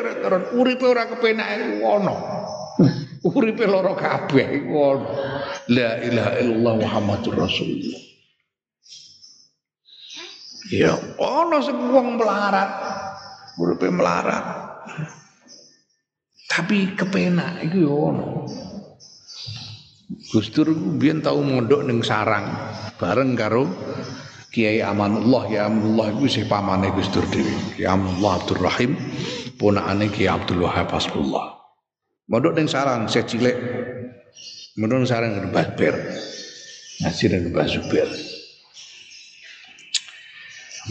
uripe 0.55 0.87
ora 0.87 1.11
kepenak 1.11 1.83
ono. 1.83 2.15
Uripe 3.27 3.67
lara 3.67 3.91
kabeh 3.91 4.63
iku 4.63 4.71
ono. 4.71 5.07
La 5.75 5.99
ilaha 5.99 6.39
illallah 6.39 6.73
Muhammadur 6.79 7.35
Rasulullah. 7.35 8.01
Ya, 10.71 10.95
ono 11.19 11.57
sing 11.59 11.75
wong 11.75 12.15
melarat. 12.15 12.71
Uripe 13.59 13.91
melarat. 13.91 14.45
Tapi 16.47 16.95
kepenak 16.95 17.59
iku 17.67 17.77
ya 17.83 17.91
ono. 17.91 18.27
Gustur 20.31 20.71
biyen 20.71 21.19
tau 21.19 21.43
mondok 21.43 21.83
ning 21.83 21.99
sarang 21.99 22.47
bareng 22.95 23.35
karo 23.35 23.67
Kiai 24.53 24.85
Amanullah 24.85 25.49
ya 25.49 25.65
Amanullah 25.65 26.13
iku 26.13 26.29
sing 26.29 26.45
pamane 26.45 26.93
Gustur 26.93 27.25
dhewe. 27.33 27.49
Kiai 27.73 27.89
Amanullah 27.89 28.37
Abdul 28.37 28.61
Rahim 28.61 28.93
ponakane 29.57 30.13
Kiai 30.13 30.29
Abdul 30.29 30.61
Wahab 30.61 30.93
Hasbullah. 30.93 31.57
Mondok 32.29 32.53
ning 32.53 32.69
sarang 32.69 33.09
saya 33.09 33.25
cilik. 33.25 33.57
Mondok 34.77 35.01
ning 35.01 35.09
sarang 35.09 35.33
Basber. 35.49 35.97
Ngaji 37.01 37.25
dan 37.33 37.49
Mbah 37.49 37.65
Zubair. 37.65 38.09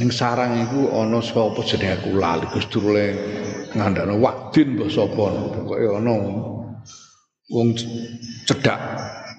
Ning 0.02 0.10
sarang 0.10 0.58
iku 0.58 0.98
ana 0.98 1.22
sapa 1.22 1.62
jenenge 1.62 2.02
aku 2.02 2.10
lali 2.18 2.50
Gus 2.50 2.66
Durle 2.66 3.14
ngandakno 3.78 4.18
Wadin 4.18 4.74
mbah 4.74 4.90
sapa 4.90 5.24
pokoke 5.54 5.86
ana 5.86 6.14
wong 7.52 7.68
cedak 8.48 8.80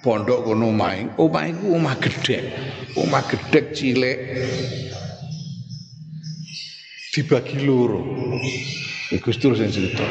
pondok 0.03 0.43
kono 0.43 0.75
omahe. 0.75 1.15
Omahe 1.15 1.55
iku 1.55 1.79
omah 1.79 1.95
gedhek. 2.03 2.43
Omah 2.99 3.23
gedhek 3.31 3.65
cilik 3.71 4.19
dibagi 7.15 7.63
loro. 7.63 8.03
Gus 9.23 9.39
Dur 9.39 9.55
sing 9.55 9.71
cerita. 9.71 10.03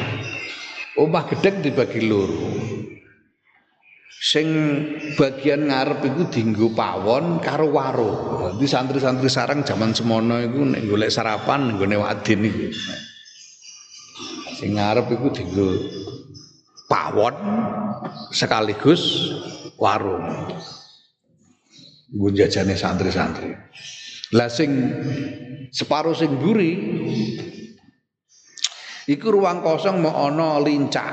Omah 0.97 1.29
gedhek 1.29 1.61
dibagi 1.61 2.01
loro 2.03 2.73
sing 4.23 4.47
bagian 5.19 5.67
ngarep 5.67 5.99
iku 6.07 6.31
dienggo 6.31 6.71
pawon 6.71 7.43
karo 7.43 7.67
warung. 7.67 8.55
Dadi 8.55 8.63
santri-santri 8.63 9.27
sarang 9.27 9.67
zaman 9.67 9.91
semono 9.91 10.39
iku 10.39 10.63
nek 10.63 10.87
golek 10.87 11.11
sarapan 11.11 11.75
nggone 11.75 11.99
wadin 11.99 12.47
iku. 12.47 12.67
Sing 14.55 14.79
ngarep 14.79 15.11
iku 15.11 15.27
dienggo 15.27 15.67
pawon 16.87 17.35
sekaligus 18.31 19.35
warung. 19.83 20.55
Nggo 22.15 22.27
jajane 22.31 22.79
santri-santri. 22.79 23.51
Lah 24.31 24.47
sing 24.47 24.71
sing 25.75 26.31
mburi 26.39 26.71
iku 29.11 29.27
ruang 29.35 29.59
kosong 29.59 29.99
mau 29.99 30.31
ana 30.31 30.63
lincah. 30.63 31.11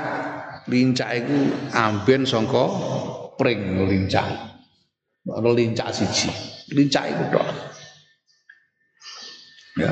Lincah 0.71 1.09
iku 1.17 1.37
amben 1.75 2.23
sangka 2.23 2.65
pring 3.35 3.83
lincah. 3.83 4.55
Ana 5.27 5.49
lincah 5.51 5.91
siji. 5.91 6.31
Lincah 6.71 7.03
iku 7.11 7.23
tok. 7.35 7.47
Ya. 9.75 9.91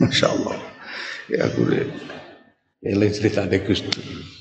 Masya 0.00 0.26
Allah. 0.28 0.56
Ya 1.30 1.46
aku 1.46 1.62
Ele 2.80 3.06
cerita 3.12 3.44
de 3.44 3.60
Gus 3.60 3.84
Dur. 3.84 4.39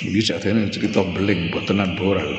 Iki 0.00 0.20
jatene 0.32 0.72
cerita 0.72 1.04
beling 1.04 1.52
buat 1.52 1.68
tenan 1.68 1.92
boral. 1.92 2.32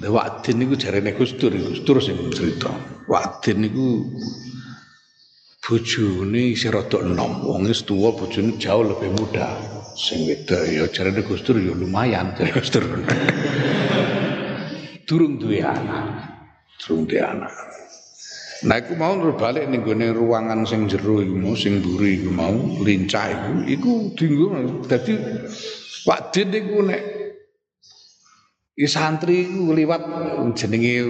Wadin 0.00 0.64
niku 0.64 0.76
jarene 0.76 1.12
Gus 1.12 1.36
Dur, 1.36 1.52
Gus 1.52 1.84
Dur 1.84 2.00
sing 2.00 2.16
cerita. 2.32 2.72
Wadin 3.04 3.68
niku 3.68 4.04
bojone 5.60 6.56
isih 6.56 6.72
rada 6.72 7.04
enom, 7.04 7.44
wong 7.44 7.68
wis 7.68 7.84
tuwa 7.84 8.16
bojone 8.16 8.56
jauh 8.56 8.80
lebih 8.80 9.12
muda. 9.12 9.60
Sing 9.92 10.24
wedok 10.24 10.64
ya 10.64 10.88
jarene 10.88 11.20
Gus 11.20 11.44
Dur 11.44 11.60
ya 11.60 11.76
lumayan 11.76 12.32
jare 12.32 12.48
Gus 12.48 12.72
Dur. 12.72 12.84
Durung 15.04 15.36
duwe 15.36 15.60
anak. 15.60 16.04
Durung 16.80 17.04
duwe 17.04 17.20
anak. 17.20 17.52
Nah 18.64 18.80
iku 18.80 18.96
mau 18.96 19.12
terus 19.20 19.36
balik 19.36 19.68
ning 19.68 19.84
gone 19.84 20.16
ruangan 20.16 20.64
sing 20.64 20.88
jero 20.88 21.20
iku 21.20 21.36
mau 21.36 21.52
sing 21.52 21.84
mburi 21.84 22.24
iku 22.24 22.32
mau 22.32 22.56
lincah 22.80 23.28
iku 23.28 23.52
iku 23.68 23.92
dinggo 24.16 24.80
dadi 24.88 25.12
Wadin 26.06 26.54
iku 26.54 26.86
nek 26.86 27.02
Ya 28.76 28.84
santri 28.92 29.48
iku 29.48 29.72
liwat 29.72 30.04
jenenge 30.52 31.00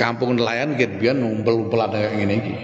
kampung 0.00 0.32
nelayan 0.32 0.80
ket 0.80 0.96
biyen 0.96 1.20
ngumpul-ngumpulan 1.20 1.92
kaya 1.92 2.08
ngene 2.16 2.34
iki. 2.40 2.54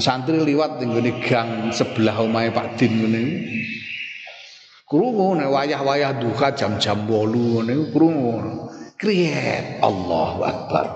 Santri 0.00 0.40
liwat 0.40 0.80
ning 0.80 0.96
gang 1.20 1.68
sebelah 1.68 2.16
omahe 2.16 2.48
Pak 2.48 2.80
Din 2.80 3.12
iki. 3.12 3.24
Krungu 4.88 5.36
nek 5.36 5.52
wayah-wayah 5.52 6.16
duka 6.16 6.56
jam-jam 6.56 7.04
8 7.04 7.28
ngene 7.28 7.92
krungu. 7.92 8.40
Kriyet 8.96 9.84
Allahu 9.84 10.40
Akbar. 10.40 10.86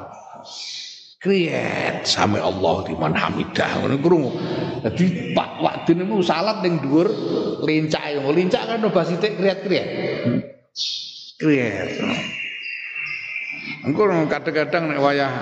Kriyet 1.25 2.05
sami 2.05 2.37
Allah 2.37 2.85
liman 2.85 3.17
hamidah 3.17 3.81
ngono 3.81 3.97
krungu. 3.97 4.31
Dadi 4.85 5.33
Pak 5.33 5.57
Wadin 5.65 6.05
niku 6.05 6.21
salat 6.21 6.61
ning 6.61 6.85
dhuwur 6.85 7.09
lincah. 7.65 8.13
Lincah 8.29 8.63
kan 8.69 8.85
obah 8.85 9.09
sithik 9.09 9.41
kriyet-kriyet. 9.41 9.89
Kriyet. 11.41 11.97
Engko 13.89 14.05
kadang-kadang 14.29 14.93
nek 14.93 15.01
wayah 15.01 15.33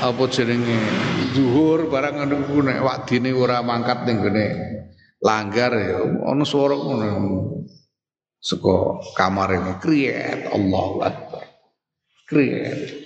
apa 0.00 0.24
jenenge 0.32 0.80
zuhur 1.36 1.92
barang 1.92 2.24
ngono 2.24 2.64
nek 2.64 2.80
wadine 2.80 3.36
ora 3.36 3.60
mangkat 3.60 4.08
ning 4.08 4.24
gone 4.24 4.46
langgar 5.20 5.76
ya 5.76 6.00
ana 6.00 6.48
swara 6.48 6.80
ngono. 6.80 7.60
Saka 8.40 9.04
kamar 9.20 9.52
ini 9.52 9.72
kriyet 9.84 10.48
Allahu 10.48 11.04
Akbar. 11.04 11.44
Kriyet. 12.24 13.03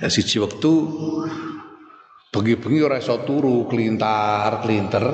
Ya 0.00 0.08
siji 0.08 0.40
waktu 0.40 0.72
bengi-bengi 2.32 2.80
ora 2.80 2.96
iso 2.96 3.20
turu 3.28 3.68
kelintar 3.68 4.64
kelinter 4.64 5.04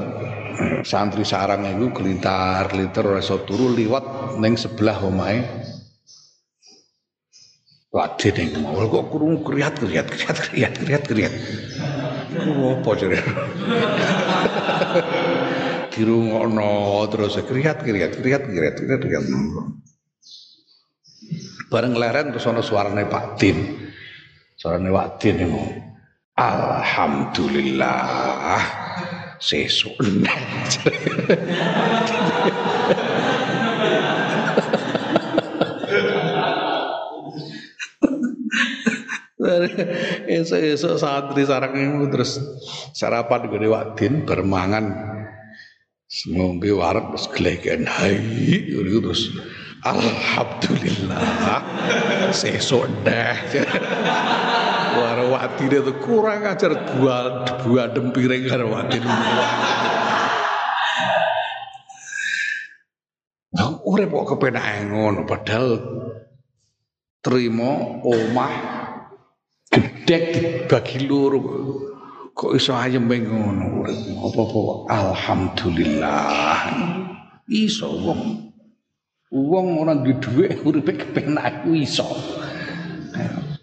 santri 0.86 1.26
sarang 1.26 1.66
itu 1.66 1.90
kelintar 1.90 2.70
kelinter 2.70 3.02
ora 3.02 3.18
iso 3.18 3.42
turu 3.42 3.74
liwat 3.74 4.38
ning 4.38 4.54
sebelah 4.54 5.02
omahe 5.02 5.42
Wadi 7.96 8.28
ning 8.28 8.60
mau 8.60 8.76
kok 8.76 9.08
kurung 9.08 9.40
kriat 9.40 9.80
kriat 9.80 10.04
kriat 10.04 10.36
kriat 10.36 10.72
kriat 10.76 11.02
kriat. 11.08 11.32
Iku 12.28 12.76
apa 12.76 12.90
jare? 12.92 13.18
Dirungokno 15.96 17.08
terus 17.08 17.40
kriat 17.40 17.80
kriat 17.80 18.12
kriat 18.12 18.42
kriat 18.52 18.74
kriat 18.76 19.00
kriat. 19.00 19.24
Bareng 21.72 21.96
leren 21.96 22.36
terus 22.36 22.44
ana 22.44 22.60
suarane 22.60 23.08
Pak 23.08 23.40
Din. 23.40 23.85
Suarane 24.56 24.88
Pak 24.88 25.20
Din 25.20 25.44
iku. 25.44 25.60
Alhamdulillah. 26.36 28.60
Sesuk 29.36 30.00
Esok-esok 40.26 40.96
santri 40.96 41.44
sarang 41.44 41.76
terus 42.08 42.40
sarapan 42.96 43.52
gue 43.52 43.68
wadin 43.68 44.24
bermangan. 44.24 44.88
Ngombe 46.32 46.72
warak 46.72 47.12
terus 47.12 47.28
gelegen 47.36 47.84
hai 47.84 48.16
terus. 48.72 49.36
Alhamdulillah. 49.84 51.60
Sesok 52.32 52.88
dah 53.04 53.36
Waro 55.26 55.42
wadin 55.42 55.74
itu 55.74 55.92
kurang 55.98 56.46
ajar 56.46 56.70
dua 56.86 57.42
dua 57.66 57.90
dempiring 57.90 58.46
karo 58.46 58.70
wadin 58.70 59.02
Nah, 63.56 63.82
urip 63.82 64.12
kok 64.14 64.38
kepenak 64.38 64.86
ngono 64.86 65.26
padahal 65.26 65.82
terima 67.24 67.98
omah 68.06 68.54
gedek 69.66 70.22
dibagi 70.30 71.10
loro. 71.10 71.42
Kok 72.30 72.52
iso 72.54 72.78
ayem 72.78 73.10
ngono? 73.10 73.82
Urip 73.82 73.98
apa-apa 74.30 74.62
alhamdulillah. 74.94 76.70
Iso 77.50 77.90
wong. 77.98 78.22
Wong 79.34 79.66
ora 79.82 79.98
duwe 79.98 80.22
dhuwit 80.22 80.62
uripe 80.62 80.92
kepenak 81.02 81.66
iso 81.74 82.06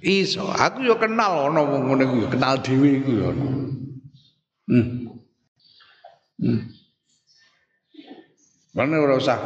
iso. 0.04 0.52
Aku 0.52 0.84
yo 0.84 1.00
kenal 1.00 1.50
ana 1.50 1.64
wong 1.64 1.96
ngene 1.96 2.04
ku 2.12 2.16
yo 2.20 2.28
kenal 2.28 2.60
dhewe 2.60 3.00
iku 3.00 3.12
yo 3.16 3.30
hmm. 4.68 4.88
Hmm. 6.44 6.62
Mana 8.76 9.00
ora 9.00 9.16
usah 9.16 9.40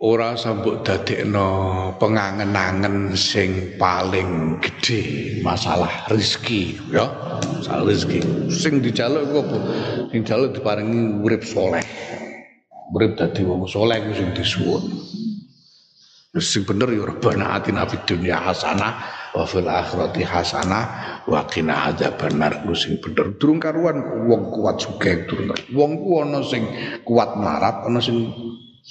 ora 0.00 0.38
sambut 0.38 0.86
dadekno 0.86 1.92
pengangen-angen 1.98 3.12
sing 3.18 3.74
paling 3.74 4.62
gede 4.62 5.02
masalah 5.42 6.06
rezeki 6.06 6.78
ya. 6.94 7.10
Masalah 7.58 7.90
rezeki. 7.90 8.20
Sing 8.54 8.78
dijaluk 8.78 9.26
iku 9.26 9.36
apa? 9.42 9.58
Sing 10.14 10.22
dijaluk 10.22 10.50
diparingi 10.54 11.18
urip 11.26 11.42
soleh. 11.42 11.82
Urip 12.94 13.18
dadi 13.18 13.42
wong 13.42 13.66
soleh 13.66 13.98
sing 14.14 14.30
disuwun 14.34 14.82
sing 16.38 16.62
bener 16.62 16.94
ya 16.94 17.02
rabbana 17.02 17.58
atina 17.58 17.82
fid 17.90 18.06
dunya 18.06 18.38
hasanah 18.38 19.02
wa 19.34 19.42
fil 19.42 19.66
akhirati 19.66 20.22
hasanah 20.22 20.84
wa 21.26 21.42
qina 21.50 21.90
adzabannar 21.90 22.62
ku 22.62 22.70
sing 22.70 23.02
bener 23.02 23.34
durung 23.34 23.58
karuan 23.58 24.28
wong 24.30 24.54
kuat 24.54 24.78
sugih 24.78 25.26
durung 25.26 25.50
wong 25.74 25.92
ku 25.98 26.22
ana 26.22 26.38
sing 26.46 26.62
kuat 27.02 27.34
melarat 27.34 27.82
ana 27.82 27.98
sing 27.98 28.30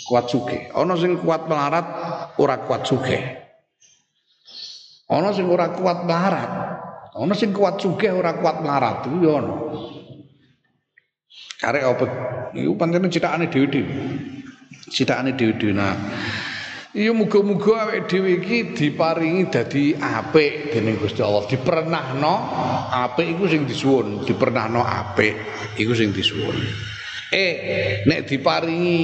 kuat 0.05 0.29
sugih. 0.29 0.71
Ana 0.75 0.95
sing 0.95 1.19
kuat 1.19 1.49
melarat 1.49 1.85
ora 2.39 2.61
kuat 2.63 2.85
sugih. 2.87 3.19
Ana 5.09 5.33
sing 5.33 5.49
ora 5.49 5.73
kuat 5.73 6.05
melarat 6.05 6.51
ana 7.17 7.33
sing 7.33 7.51
kuat 7.51 7.81
sugih 7.81 8.13
ora 8.13 8.37
kuat 8.37 8.61
melarat. 8.61 9.09
Iku 9.09 9.17
ya 9.25 9.33
ana. 9.41 9.55
Karek 11.59 11.83
apa? 11.83 12.05
Iku 12.55 12.73
pancen 12.79 13.11
citakane 13.11 13.51
dhewe-dhewe. 13.51 13.91
Citakane 14.87 15.35
dhewe-dhewe. 15.35 15.75
Nah 15.75 15.93
Iya 16.89 17.13
muga-muga 17.13 17.85
awake 17.85 18.09
dhewe 18.09 18.41
iki 18.41 18.73
diparingi 18.73 19.53
dadi 19.53 19.93
apik 19.93 20.73
dening 20.73 20.97
Gusti 20.97 21.21
Allah, 21.21 21.45
dipernahno 21.45 22.33
apik 22.89 23.37
iku 23.37 23.45
sing 23.45 23.69
disuwun, 23.69 24.25
dipernahno 24.25 24.81
apik 24.81 25.37
iku 25.77 25.93
sing 25.93 26.09
disuwun. 26.09 26.57
Eh, 27.29 28.01
nek 28.09 28.25
diparingi 28.25 28.97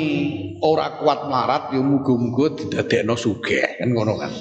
ora 0.66 0.98
kuat 0.98 1.30
marat 1.30 1.78
ya 1.78 1.82
muga-muga 1.86 2.58
didadekno 2.58 3.14
sugih, 3.14 3.78
kan 3.78 3.94
ngono 3.94 4.18
kan. 4.18 4.34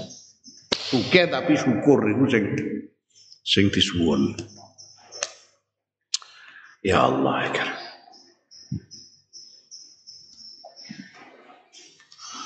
Sugih 0.72 1.28
tapi 1.28 1.52
syukur 1.60 2.00
iku 2.00 2.24
sing 2.24 2.44
sing 3.44 3.68
disuwun. 3.68 4.40
Ya 6.80 7.12
Allah, 7.12 7.52
ya. 7.52 7.83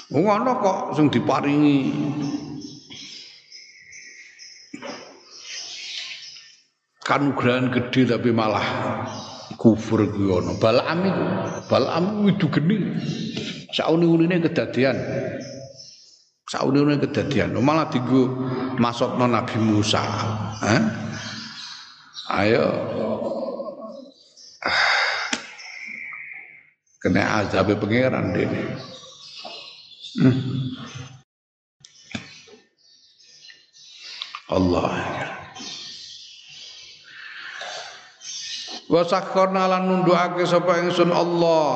Ngono 0.09 0.50
kok 0.64 0.78
sing 0.96 1.12
diparingi 1.12 1.92
kanugrahan 7.04 7.68
gede 7.68 8.16
tapi 8.16 8.32
malah 8.32 8.64
kufur 9.61 10.09
kuwi 10.09 10.28
ono. 10.32 10.56
Balaam 10.56 10.98
iku, 11.04 11.24
Balaam 11.68 12.04
widu 12.24 12.48
geni. 12.48 12.76
Sauni-unine 13.68 14.40
kedadian. 14.40 14.96
Sauni-unine 16.48 17.04
kedadian. 17.04 17.52
Malah 17.61 17.92
digo 17.92 18.48
masukno 18.80 19.28
Nabi 19.28 19.61
Musa. 19.61 20.00
Hah? 20.64 20.82
Ayo 22.28 22.64
kena 27.00 27.44
azab 27.44 27.72
pangeran 27.76 28.36
dene. 28.36 28.96
Allah. 34.48 34.92
Wa 38.88 39.04
sakharna 39.04 39.68
lan 39.68 39.84
nundukake 39.84 40.48
sapa 40.48 40.80
ingsun 40.80 41.12
Allah. 41.12 41.68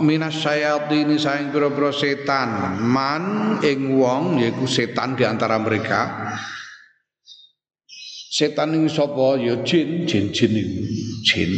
Minas 0.00 0.40
syayatini 0.40 1.20
saing 1.20 1.52
pira-pira 1.52 1.92
setan. 1.92 2.80
Man 2.80 3.58
ing 3.60 4.00
wong 4.00 4.40
yaiku 4.40 4.64
setan 4.64 5.12
di 5.12 5.28
antara 5.28 5.60
mereka. 5.60 6.32
Setan 8.32 8.80
ini 8.80 8.88
sapa? 8.88 9.36
Ya 9.36 9.60
jin 9.60 10.08
jin 10.08 10.32
jin 10.32 10.52
iku. 10.56 10.80
Jin 11.28 11.52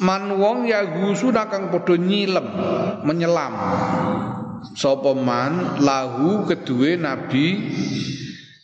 man 0.00 0.40
wong 0.40 0.66
gusuna 0.96 1.46
kang 1.52 1.68
padha 1.68 1.94
nyilem 1.94 2.46
menyelam. 3.04 3.52
Sapa 4.76 5.16
man 5.16 5.80
lahu 5.80 6.44
kedue 6.44 7.00
nabi 7.00 7.72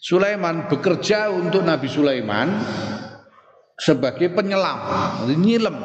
Sulaiman 0.06 0.68
bekerja 0.70 1.32
untuk 1.32 1.66
Nabi 1.66 1.88
Sulaiman 1.90 2.62
sebagai 3.74 4.30
penyelam 4.30 4.78
nyilem 5.34 5.76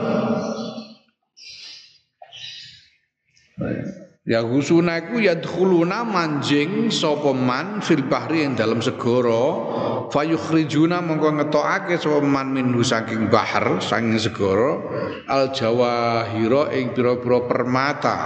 Ya 4.31 4.39
husuna 4.47 4.95
iku 4.95 5.19
yadkhuluna 5.19 6.07
manjing 6.07 6.87
sapa 6.87 7.35
man 7.35 7.83
fil 7.83 8.07
bahri 8.07 8.47
yang 8.47 8.55
dalam 8.55 8.79
segara. 8.79 10.07
Fayukhrijuna 10.07 11.03
mongko 11.03 11.35
ngetokake 11.35 11.99
sapa 11.99 12.23
man 12.23 12.55
minhu 12.55 12.79
saking 12.79 13.27
bahar 13.27 13.83
saking 13.83 14.15
segara. 14.15 14.79
Al 15.27 15.51
jawahira 15.51 16.71
ing 16.71 16.95
pira-pira 16.95 17.43
permata. 17.43 18.17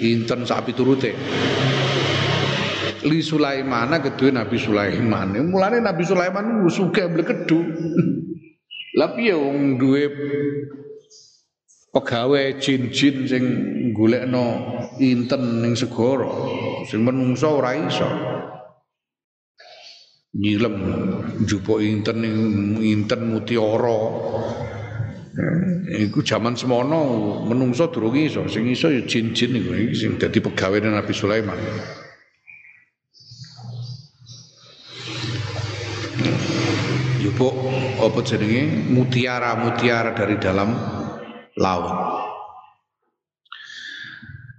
Inten 0.00 0.48
sapi 0.48 0.72
turute. 0.72 1.12
Li 3.04 3.20
Sulaiman 3.20 3.92
kedue 4.00 4.32
Nabi 4.32 4.56
Sulaiman. 4.56 5.36
Mulane 5.52 5.84
Nabi 5.84 6.00
Sulaiman 6.00 6.64
sugih 6.72 7.12
blekedu 7.12 7.60
lah 8.96 9.12
piye 9.12 9.36
wong 9.36 9.76
duwe 9.76 10.08
pegawai 11.96 12.60
jin-jin 12.60 13.24
sing 13.24 13.44
golekno 13.96 14.44
inten 15.00 15.64
ning 15.64 15.72
segara 15.72 16.28
sing 16.84 17.00
menungso 17.00 17.56
ora 17.56 17.72
iso. 17.72 18.04
Nyilem 20.36 20.76
njupuk 21.40 21.80
inten 21.80 22.20
ning 22.20 22.36
inten 22.84 23.32
mutiara. 23.32 23.96
Eh, 25.36 26.04
iku 26.08 26.24
zaman 26.24 26.56
semono 26.56 27.00
menungso 27.48 27.88
durung 27.88 28.16
iso 28.16 28.44
sing 28.44 28.68
iso 28.68 28.92
ya 28.92 29.00
jin-jin 29.08 29.56
iku 29.56 29.72
sing 29.96 30.20
dadi 30.20 30.44
pegawai 30.44 30.84
Nabi 30.84 31.12
Sulaiman. 31.16 31.56
Njupuk 37.24 37.54
apa 38.04 38.20
jenenge? 38.20 38.92
Mutiara-mutiara 38.92 40.12
dari 40.12 40.36
dalam 40.36 40.70
laut. 41.56 41.96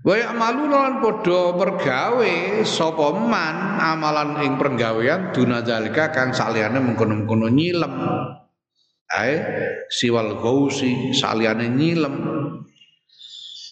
Wa 0.07 0.15
ya'malu 0.15 0.71
lan 0.71 1.03
padha 1.03 1.51
mergawe 1.51 2.33
sapa 2.63 3.07
man 3.11 3.75
amalan 3.75 4.39
ing 4.39 4.55
pergawean 4.55 5.35
duna 5.35 5.59
zalika 5.67 6.15
kang 6.15 6.31
saliyane 6.31 6.79
mengkono-mengkono 6.79 7.51
nyilem. 7.51 7.91
Ae 9.07 9.35
siwal 9.91 10.39
gausi 10.39 11.11
saliyane 11.11 11.67
nyilem. 11.75 12.15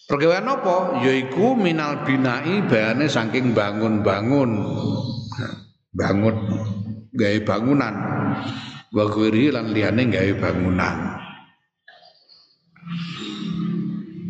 Pergawean 0.06 0.46
apa? 0.46 1.02
Yaiku 1.02 1.56
minal 1.56 2.04
binai 2.04 2.62
bayane 2.68 3.08
saking 3.08 3.56
bangun-bangun. 3.56 4.50
Bangun 5.96 6.36
gawe 7.16 7.38
bangunan. 7.48 7.94
Wa 8.92 9.04
lan 9.08 9.66
liyane 9.72 10.02
gawe 10.12 10.32
bangunan. 10.36 11.25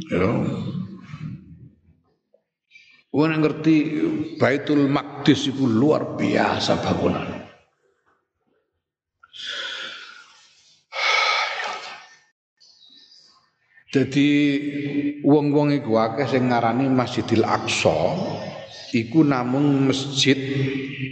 Ya. 0.07 0.31
Wong 3.17 3.33
ngerti 3.41 3.77
Baitul 4.37 4.93
Maqdis 4.93 5.49
itu 5.49 5.65
luar 5.65 6.21
biasa 6.21 6.77
bangunan. 6.85 7.49
Jadi 13.97 14.29
wong-wong 15.25 15.73
iku 15.73 15.97
akeh 15.97 16.29
sing 16.29 16.53
ngarani 16.53 16.93
Masjidil 16.93 17.49
Aqsa 17.49 17.97
iku 18.93 19.25
namung 19.25 19.89
masjid 19.89 20.37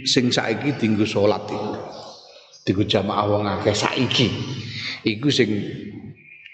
sing 0.05 0.29
saiki 0.29 0.77
dienggo 0.77 1.09
salat 1.09 1.49
iku. 1.49 1.73
Dienggo 2.61 2.85
jamaah 2.85 3.25
wong 3.25 3.49
akeh 3.49 3.73
saiki. 3.73 4.29
Iku 5.01 5.33
sing 5.33 5.49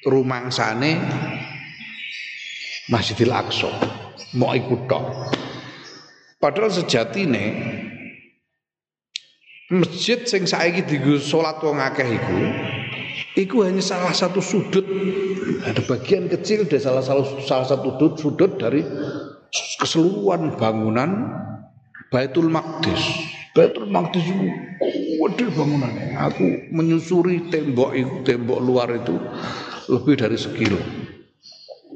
rumangsane 0.06 0.98
Masjidil 2.90 3.32
Aqsa 3.32 3.72
mau 4.36 4.52
ikut 4.56 4.90
tok. 4.90 5.06
Padahal 6.42 6.74
sejatine 6.74 7.46
masjid 9.72 10.20
sing 10.28 10.44
saiki 10.44 10.84
dienggo 10.84 11.16
salat 11.22 11.62
wong 11.64 11.80
akeh 11.80 12.04
iku 12.04 12.38
iku 13.40 13.56
hanya 13.64 13.80
salah 13.80 14.12
satu 14.12 14.44
sudut 14.44 14.84
ada 15.64 15.80
bagian 15.88 16.28
kecil 16.28 16.68
dari 16.68 16.84
salah 16.84 17.00
satu 17.00 17.40
salah 17.48 17.64
satu 17.64 17.96
sudut 17.96 18.14
sudut 18.20 18.52
dari 18.60 18.84
keseluruhan 19.80 20.60
bangunan 20.60 21.32
Baitul 22.12 22.52
Maqdis. 22.52 23.00
Baitul 23.56 23.88
Maqdis 23.88 24.28
itu 24.28 24.48
gede 25.16 25.48
bangunannya. 25.56 26.20
Aku 26.28 26.46
menyusuri 26.76 27.48
tembok 27.48 27.96
itu, 27.96 28.16
tembok 28.28 28.60
luar 28.60 28.92
itu 28.92 29.16
lebih 29.92 30.16
dari 30.16 30.40
sekilo. 30.40 30.80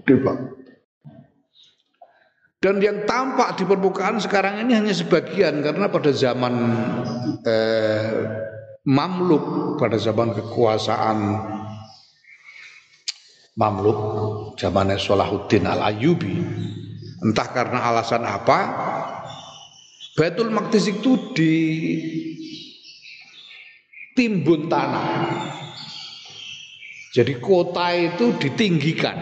Gede. 0.04 0.32
Dan 2.60 2.82
yang 2.82 3.06
tampak 3.06 3.62
di 3.62 3.64
permukaan 3.64 4.18
sekarang 4.18 4.58
ini 4.66 4.74
hanya 4.74 4.90
sebagian 4.90 5.62
karena 5.62 5.86
pada 5.86 6.10
zaman 6.10 6.54
eh, 7.46 8.26
Mamluk, 8.86 9.78
pada 9.78 9.98
zaman 10.02 10.34
kekuasaan 10.34 11.18
Mamluk, 13.56 14.00
zamannya 14.58 14.98
Salahuddin 14.98 15.70
Al 15.70 15.94
Ayyubi, 15.94 16.42
entah 17.22 17.48
karena 17.54 17.86
alasan 17.86 18.26
apa, 18.26 18.60
Baitul 20.18 20.50
Maqdis 20.50 20.90
itu 20.90 21.32
ditimbun 24.16 24.68
tanah. 24.68 25.06
Jadi 27.16 27.40
kota 27.40 27.96
itu 27.96 28.36
ditinggikan. 28.36 29.16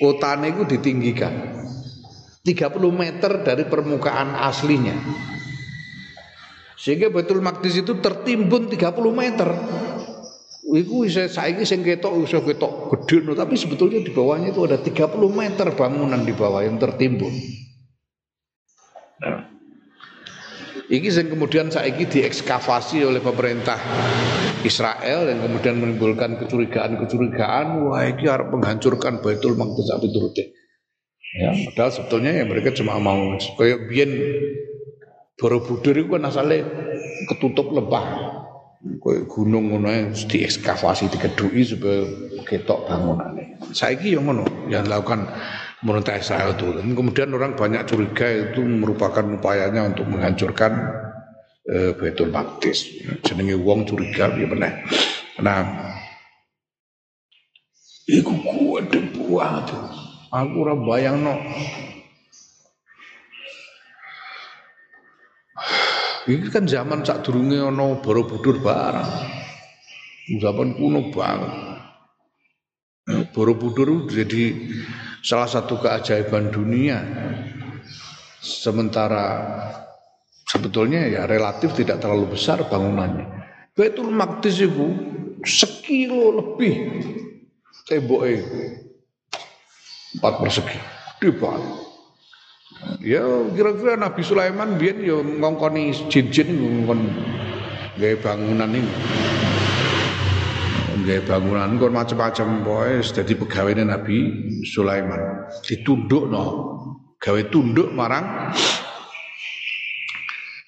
Kotanya 0.00 0.48
itu 0.48 0.64
ditinggikan. 0.64 1.60
30 2.40 2.72
meter 2.88 3.44
dari 3.44 3.68
permukaan 3.68 4.32
aslinya. 4.32 4.96
Sehingga 6.80 7.12
Baitul 7.12 7.44
Maqdis 7.44 7.84
itu 7.84 8.00
tertimbun 8.00 8.72
30 8.72 8.80
meter. 9.12 9.48
Iku 10.64 11.04
saiki 11.08 11.68
sing 11.68 11.84
ketok 11.84 12.24
iso 12.24 12.40
ketok 12.40 12.96
gede 12.96 13.28
no, 13.28 13.36
tapi 13.36 13.60
sebetulnya 13.60 14.00
di 14.00 14.08
bawahnya 14.08 14.56
itu 14.56 14.64
ada 14.64 14.80
30 14.80 15.12
meter 15.28 15.68
bangunan 15.76 16.24
di 16.24 16.32
bawah 16.32 16.64
yang 16.64 16.80
tertimbun. 16.80 17.32
Nah. 19.20 19.53
Iki 20.84 21.08
yang 21.08 21.28
kemudian 21.32 21.66
saiki 21.72 22.04
diekskavasi 22.04 23.08
oleh 23.08 23.24
pemerintah 23.24 23.80
Israel 24.68 25.32
yang 25.32 25.40
kemudian 25.40 25.80
menimbulkan 25.80 26.36
kecurigaan-kecurigaan 26.36 27.88
wah 27.88 28.04
iki 28.04 28.28
harus 28.28 28.52
menghancurkan 28.52 29.24
Baitul 29.24 29.56
Maqdis 29.56 29.88
turute. 30.12 30.52
Ya, 31.34 31.50
padahal 31.72 31.90
sebetulnya 31.90 32.30
ya 32.36 32.44
mereka 32.46 32.70
cuma 32.76 33.00
mau 33.00 33.34
kayak 33.58 33.90
biyen 33.90 34.12
Borobudur 35.34 35.98
itu 35.98 36.06
kan 36.14 36.30
asalnya 36.30 36.62
ketutup 37.26 37.74
lebah 37.74 38.06
kayak 39.02 39.26
gunung 39.26 39.72
ngono 39.72 40.14
diekskavasi 40.14 41.10
dikedui 41.10 41.64
supaya 41.66 42.06
ketok 42.46 42.86
bangunannya. 42.86 43.58
Saiki 43.74 44.14
yang 44.14 44.30
ngono 44.30 44.46
yang 44.70 44.86
dilakukan 44.86 45.26
pemerintah 45.84 46.16
Israel 46.16 46.56
itu. 46.56 46.72
Dan 46.80 46.96
kemudian 46.96 47.28
orang 47.36 47.52
banyak 47.52 47.84
curiga 47.84 48.24
itu 48.24 48.64
merupakan 48.64 49.20
upayanya 49.20 49.92
untuk 49.92 50.08
menghancurkan 50.08 50.72
uh, 51.68 51.92
Baitul 52.00 52.32
Maqdis. 52.32 53.04
Jenenge 53.20 53.60
wong 53.60 53.84
curiga 53.84 54.32
ya 54.32 54.48
benar. 54.48 54.72
Nah, 55.44 55.60
iku 58.08 58.32
kuat 58.40 58.88
banget. 58.88 59.76
Aku 60.34 60.66
ora 60.66 60.74
bayangno 60.74 61.36
Ini 66.24 66.48
kan 66.48 66.64
zaman 66.64 67.04
sak 67.04 67.20
durunge 67.28 67.60
ana 67.60 68.00
Borobudur 68.00 68.56
barang. 68.64 69.12
Zaman 70.40 70.72
kuno 70.80 71.12
banget. 71.12 71.52
Borobudur 73.36 74.08
jadi 74.08 74.56
salah 75.24 75.48
satu 75.48 75.80
keajaiban 75.80 76.52
dunia. 76.52 77.00
Sementara 78.44 79.40
sebetulnya 80.44 81.08
ya 81.08 81.24
relatif 81.24 81.72
tidak 81.72 82.04
terlalu 82.04 82.36
besar 82.36 82.60
bangunannya. 82.68 83.24
Baitul 83.72 84.12
Maqdis 84.12 84.60
itu 84.60 84.92
sekilo 85.42 86.28
lebih 86.36 86.76
temboknya 87.88 88.44
empat 90.20 90.34
persegi. 90.44 90.78
Di 91.24 91.32
Ya 93.00 93.24
kira-kira 93.56 93.96
Nabi 93.96 94.20
Sulaiman 94.20 94.76
biar 94.76 95.00
ya 95.00 95.16
ngongkoni 95.24 96.12
jin-jin 96.12 96.52
ngongkon 96.52 97.00
gaya 97.96 98.16
bangunan 98.20 98.68
ini. 98.68 98.92
Gaya 101.04 101.20
bangunan 101.20 101.76
kon 101.76 101.92
macam-macam 101.92 102.64
boy 102.64 103.04
jadi 103.04 103.36
pegawai 103.36 103.76
Nabi 103.84 104.48
Sulaiman. 104.64 105.52
Ditunduk 105.60 106.32
no, 106.32 106.44
gawe 107.20 107.42
tunduk 107.52 107.92
marang 107.92 108.48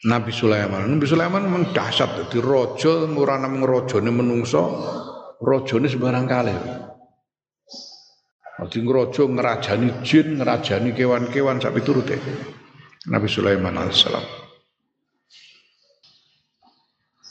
Nabi 0.04 0.30
Sulaiman. 0.36 0.92
Nabi 0.92 1.08
Sulaiman 1.08 1.40
memang 1.48 1.72
dahsyat 1.72 2.28
jadi 2.28 2.44
rojo 2.44 3.08
ora 3.16 3.40
namung 3.40 3.64
rajane 3.64 4.12
menungso, 4.12 4.62
rajane 5.40 5.88
sembarang 5.88 6.26
kali. 6.28 6.56
Dadi 8.56 8.78
ngrojo 8.80 9.28
ngerajani 9.28 10.00
jin, 10.00 10.40
ngerajani 10.40 10.96
kewan-kewan 10.96 11.60
sampai 11.60 11.84
turut 11.84 12.08
ya. 12.08 12.16
Nabi 13.08 13.28
Sulaiman 13.28 13.76
alaihissalam. 13.76 14.45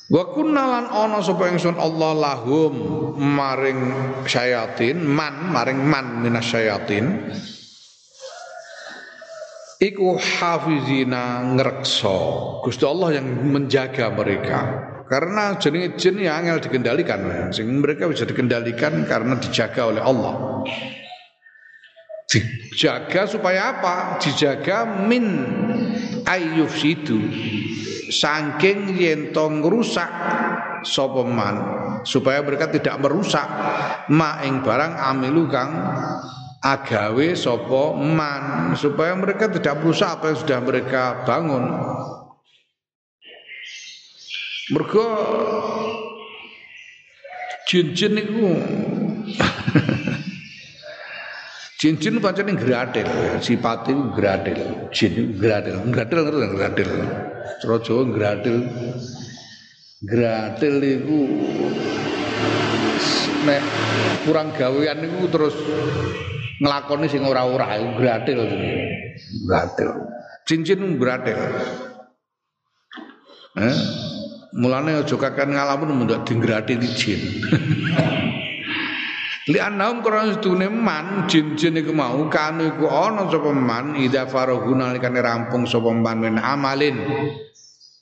Wa 0.05 0.23
kunnalan 0.37 0.85
ana 0.85 1.17
sapa 1.17 1.49
ingsun 1.49 1.81
Allah 1.81 2.13
lahum 2.13 2.73
maring 3.17 3.81
syayatin, 4.29 5.01
man 5.01 5.49
maring 5.49 5.81
man 5.81 6.21
minas 6.21 6.45
syayatin. 6.45 7.33
Iku 9.81 10.15
hafizina 10.15 11.41
ngrekso. 11.57 12.61
Gusti 12.61 12.85
Allah 12.85 13.17
yang 13.17 13.27
menjaga 13.49 14.13
mereka. 14.13 14.59
Karena 15.05 15.57
jenis 15.57 15.97
jin 16.01 16.17
yang 16.17 16.41
angel 16.41 16.57
dikendalikan, 16.65 17.53
sehingga 17.53 17.77
mereka 17.77 18.09
bisa 18.09 18.25
dikendalikan 18.25 19.05
karena 19.05 19.37
dijaga 19.37 19.93
oleh 19.93 20.01
Allah. 20.01 20.65
Dijaga 22.25 23.29
supaya 23.29 23.77
apa? 23.77 24.17
Dijaga 24.17 25.05
min 25.05 25.25
ayuf 26.25 26.73
situ 26.77 27.17
saking 28.09 28.97
yento 28.97 29.49
ngrusak 29.49 30.11
sapa 30.85 31.21
man 31.25 31.55
supaya 32.05 32.45
mereka 32.45 32.69
tidak 32.69 33.01
merusak 33.01 33.45
ma 34.13 34.41
ing 34.45 34.61
barang 34.61 34.93
amilu 34.93 35.49
kang 35.49 35.73
agawe 36.61 37.37
sapa 37.37 37.97
man 37.97 38.73
supaya 38.77 39.13
mereka 39.17 39.49
tidak 39.49 39.81
merusak 39.81 40.17
apa 40.17 40.33
yang 40.33 40.39
sudah 40.41 40.59
mereka 40.65 41.03
bangun. 41.25 41.65
Mergo 44.73 45.05
jin-jin 47.69 48.17
Jin-jin 51.75 52.23
pancen 52.23 52.55
gratil, 52.55 53.03
sifat 53.43 53.91
itu 53.91 54.03
gratil. 54.15 54.59
Jin 54.95 55.35
gratil, 55.35 55.75
gratil 55.91 56.19
ngerti 56.23 56.47
gratil. 56.55 56.89
Cara 57.59 57.75
Jawa 57.83 58.03
gratil. 58.15 58.57
Gratil 60.05 60.75
itu 60.79 61.19
nek 63.43 63.61
kurang 64.23 64.55
gawean 64.55 65.03
itu 65.03 65.27
terus 65.27 65.55
ngelakoni 66.63 67.11
sing 67.11 67.27
ora-ora 67.27 67.75
iku 67.75 67.91
gratil 67.99 68.39
Gratil. 69.43 69.89
Cincin 70.47 70.95
gratil. 70.95 71.39
Eh, 73.55 73.77
mulane 74.55 75.03
aja 75.03 75.15
kakan 75.19 75.51
ngalamun 75.51 76.07
mendak 76.07 76.23
dinggratil 76.23 76.79
jin. 76.95 77.19
Li 79.45 79.61
annahum 79.61 80.01
krana 80.01 80.33
sedune 80.33 80.73
man 80.73 81.29
jin-jin 81.29 81.77
iku 81.77 81.93
mau 81.93 82.17
kanu 82.33 82.65
iku 82.65 82.89
ana 82.89 83.29
sapa 83.29 83.53
man 83.53 83.93
ida 83.93 84.25
faraguna 84.25 84.89
nalikane 84.89 85.21
rampung 85.21 85.69
sapa 85.69 85.93
man 85.93 86.17
men 86.17 86.41
amalin 86.41 86.97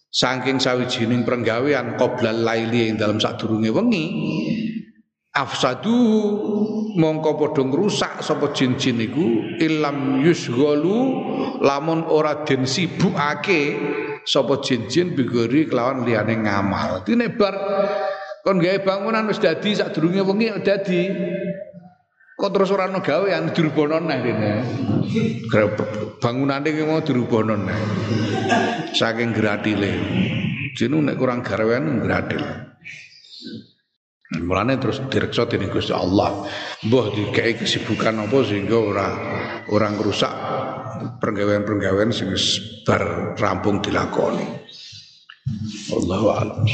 saking 0.07 0.63
sawijining 0.63 1.27
penggawean 1.27 1.99
qoblal 1.99 2.47
laili 2.47 2.95
dalam 2.95 3.19
sadurunge 3.19 3.75
wengi 3.75 4.05
afsadu 5.35 5.91
mongko 6.95 7.35
padha 7.35 7.61
ngrusak 7.67 8.23
sapa 8.23 8.55
jin-jin 8.55 9.03
iku 9.03 9.59
ilam 9.59 10.23
yusghalu 10.23 11.27
lamun 11.59 12.07
ora 12.07 12.47
den 12.47 12.63
sibukake 12.63 13.75
sapa 14.23 14.63
jin-jin 14.63 15.11
bigori 15.11 15.67
kelawan 15.67 16.07
liyane 16.07 16.39
ngamal. 16.39 17.03
Dene 17.03 17.27
bar 17.35 17.55
Kon 18.43 18.59
gawe 18.59 18.77
bangunan 18.83 19.31
wis 19.31 19.39
dadi 19.39 19.71
sadurunge 19.71 20.19
wengi 20.19 20.51
dadi. 20.67 21.01
Kok 22.35 22.51
terus 22.51 22.75
ora 22.75 22.91
ono 22.91 22.99
gawean 22.99 23.55
dirubono 23.55 24.03
neh 24.03 24.19
rene. 24.19 24.51
Bangunane 26.19 26.75
ki 26.75 26.83
mau 26.83 26.99
dirubono 26.99 27.55
neh. 27.55 27.79
Saking 28.91 29.31
gratile. 29.31 29.95
Jinu 30.75 30.99
nek 30.99 31.15
kurang 31.15 31.39
gawean 31.39 32.03
gratil. 32.03 32.43
Mulane 34.43 34.75
terus 34.81 34.99
direksa 35.07 35.47
dening 35.47 35.71
Gusti 35.71 35.93
Allah. 35.93 36.43
Mbah 36.83 37.15
dikei 37.15 37.55
kesibukan 37.55 38.27
apa 38.27 38.37
sehingga 38.43 38.75
ora 38.75 39.07
ora 39.69 39.87
ngrusak 39.93 40.33
pergawean-pergawean 41.21 42.09
sing 42.09 42.33
bar 42.83 43.37
rampung 43.39 43.79
dilakoni. 43.79 44.43
Allahu 45.95 46.27
a'lam. 46.33 46.65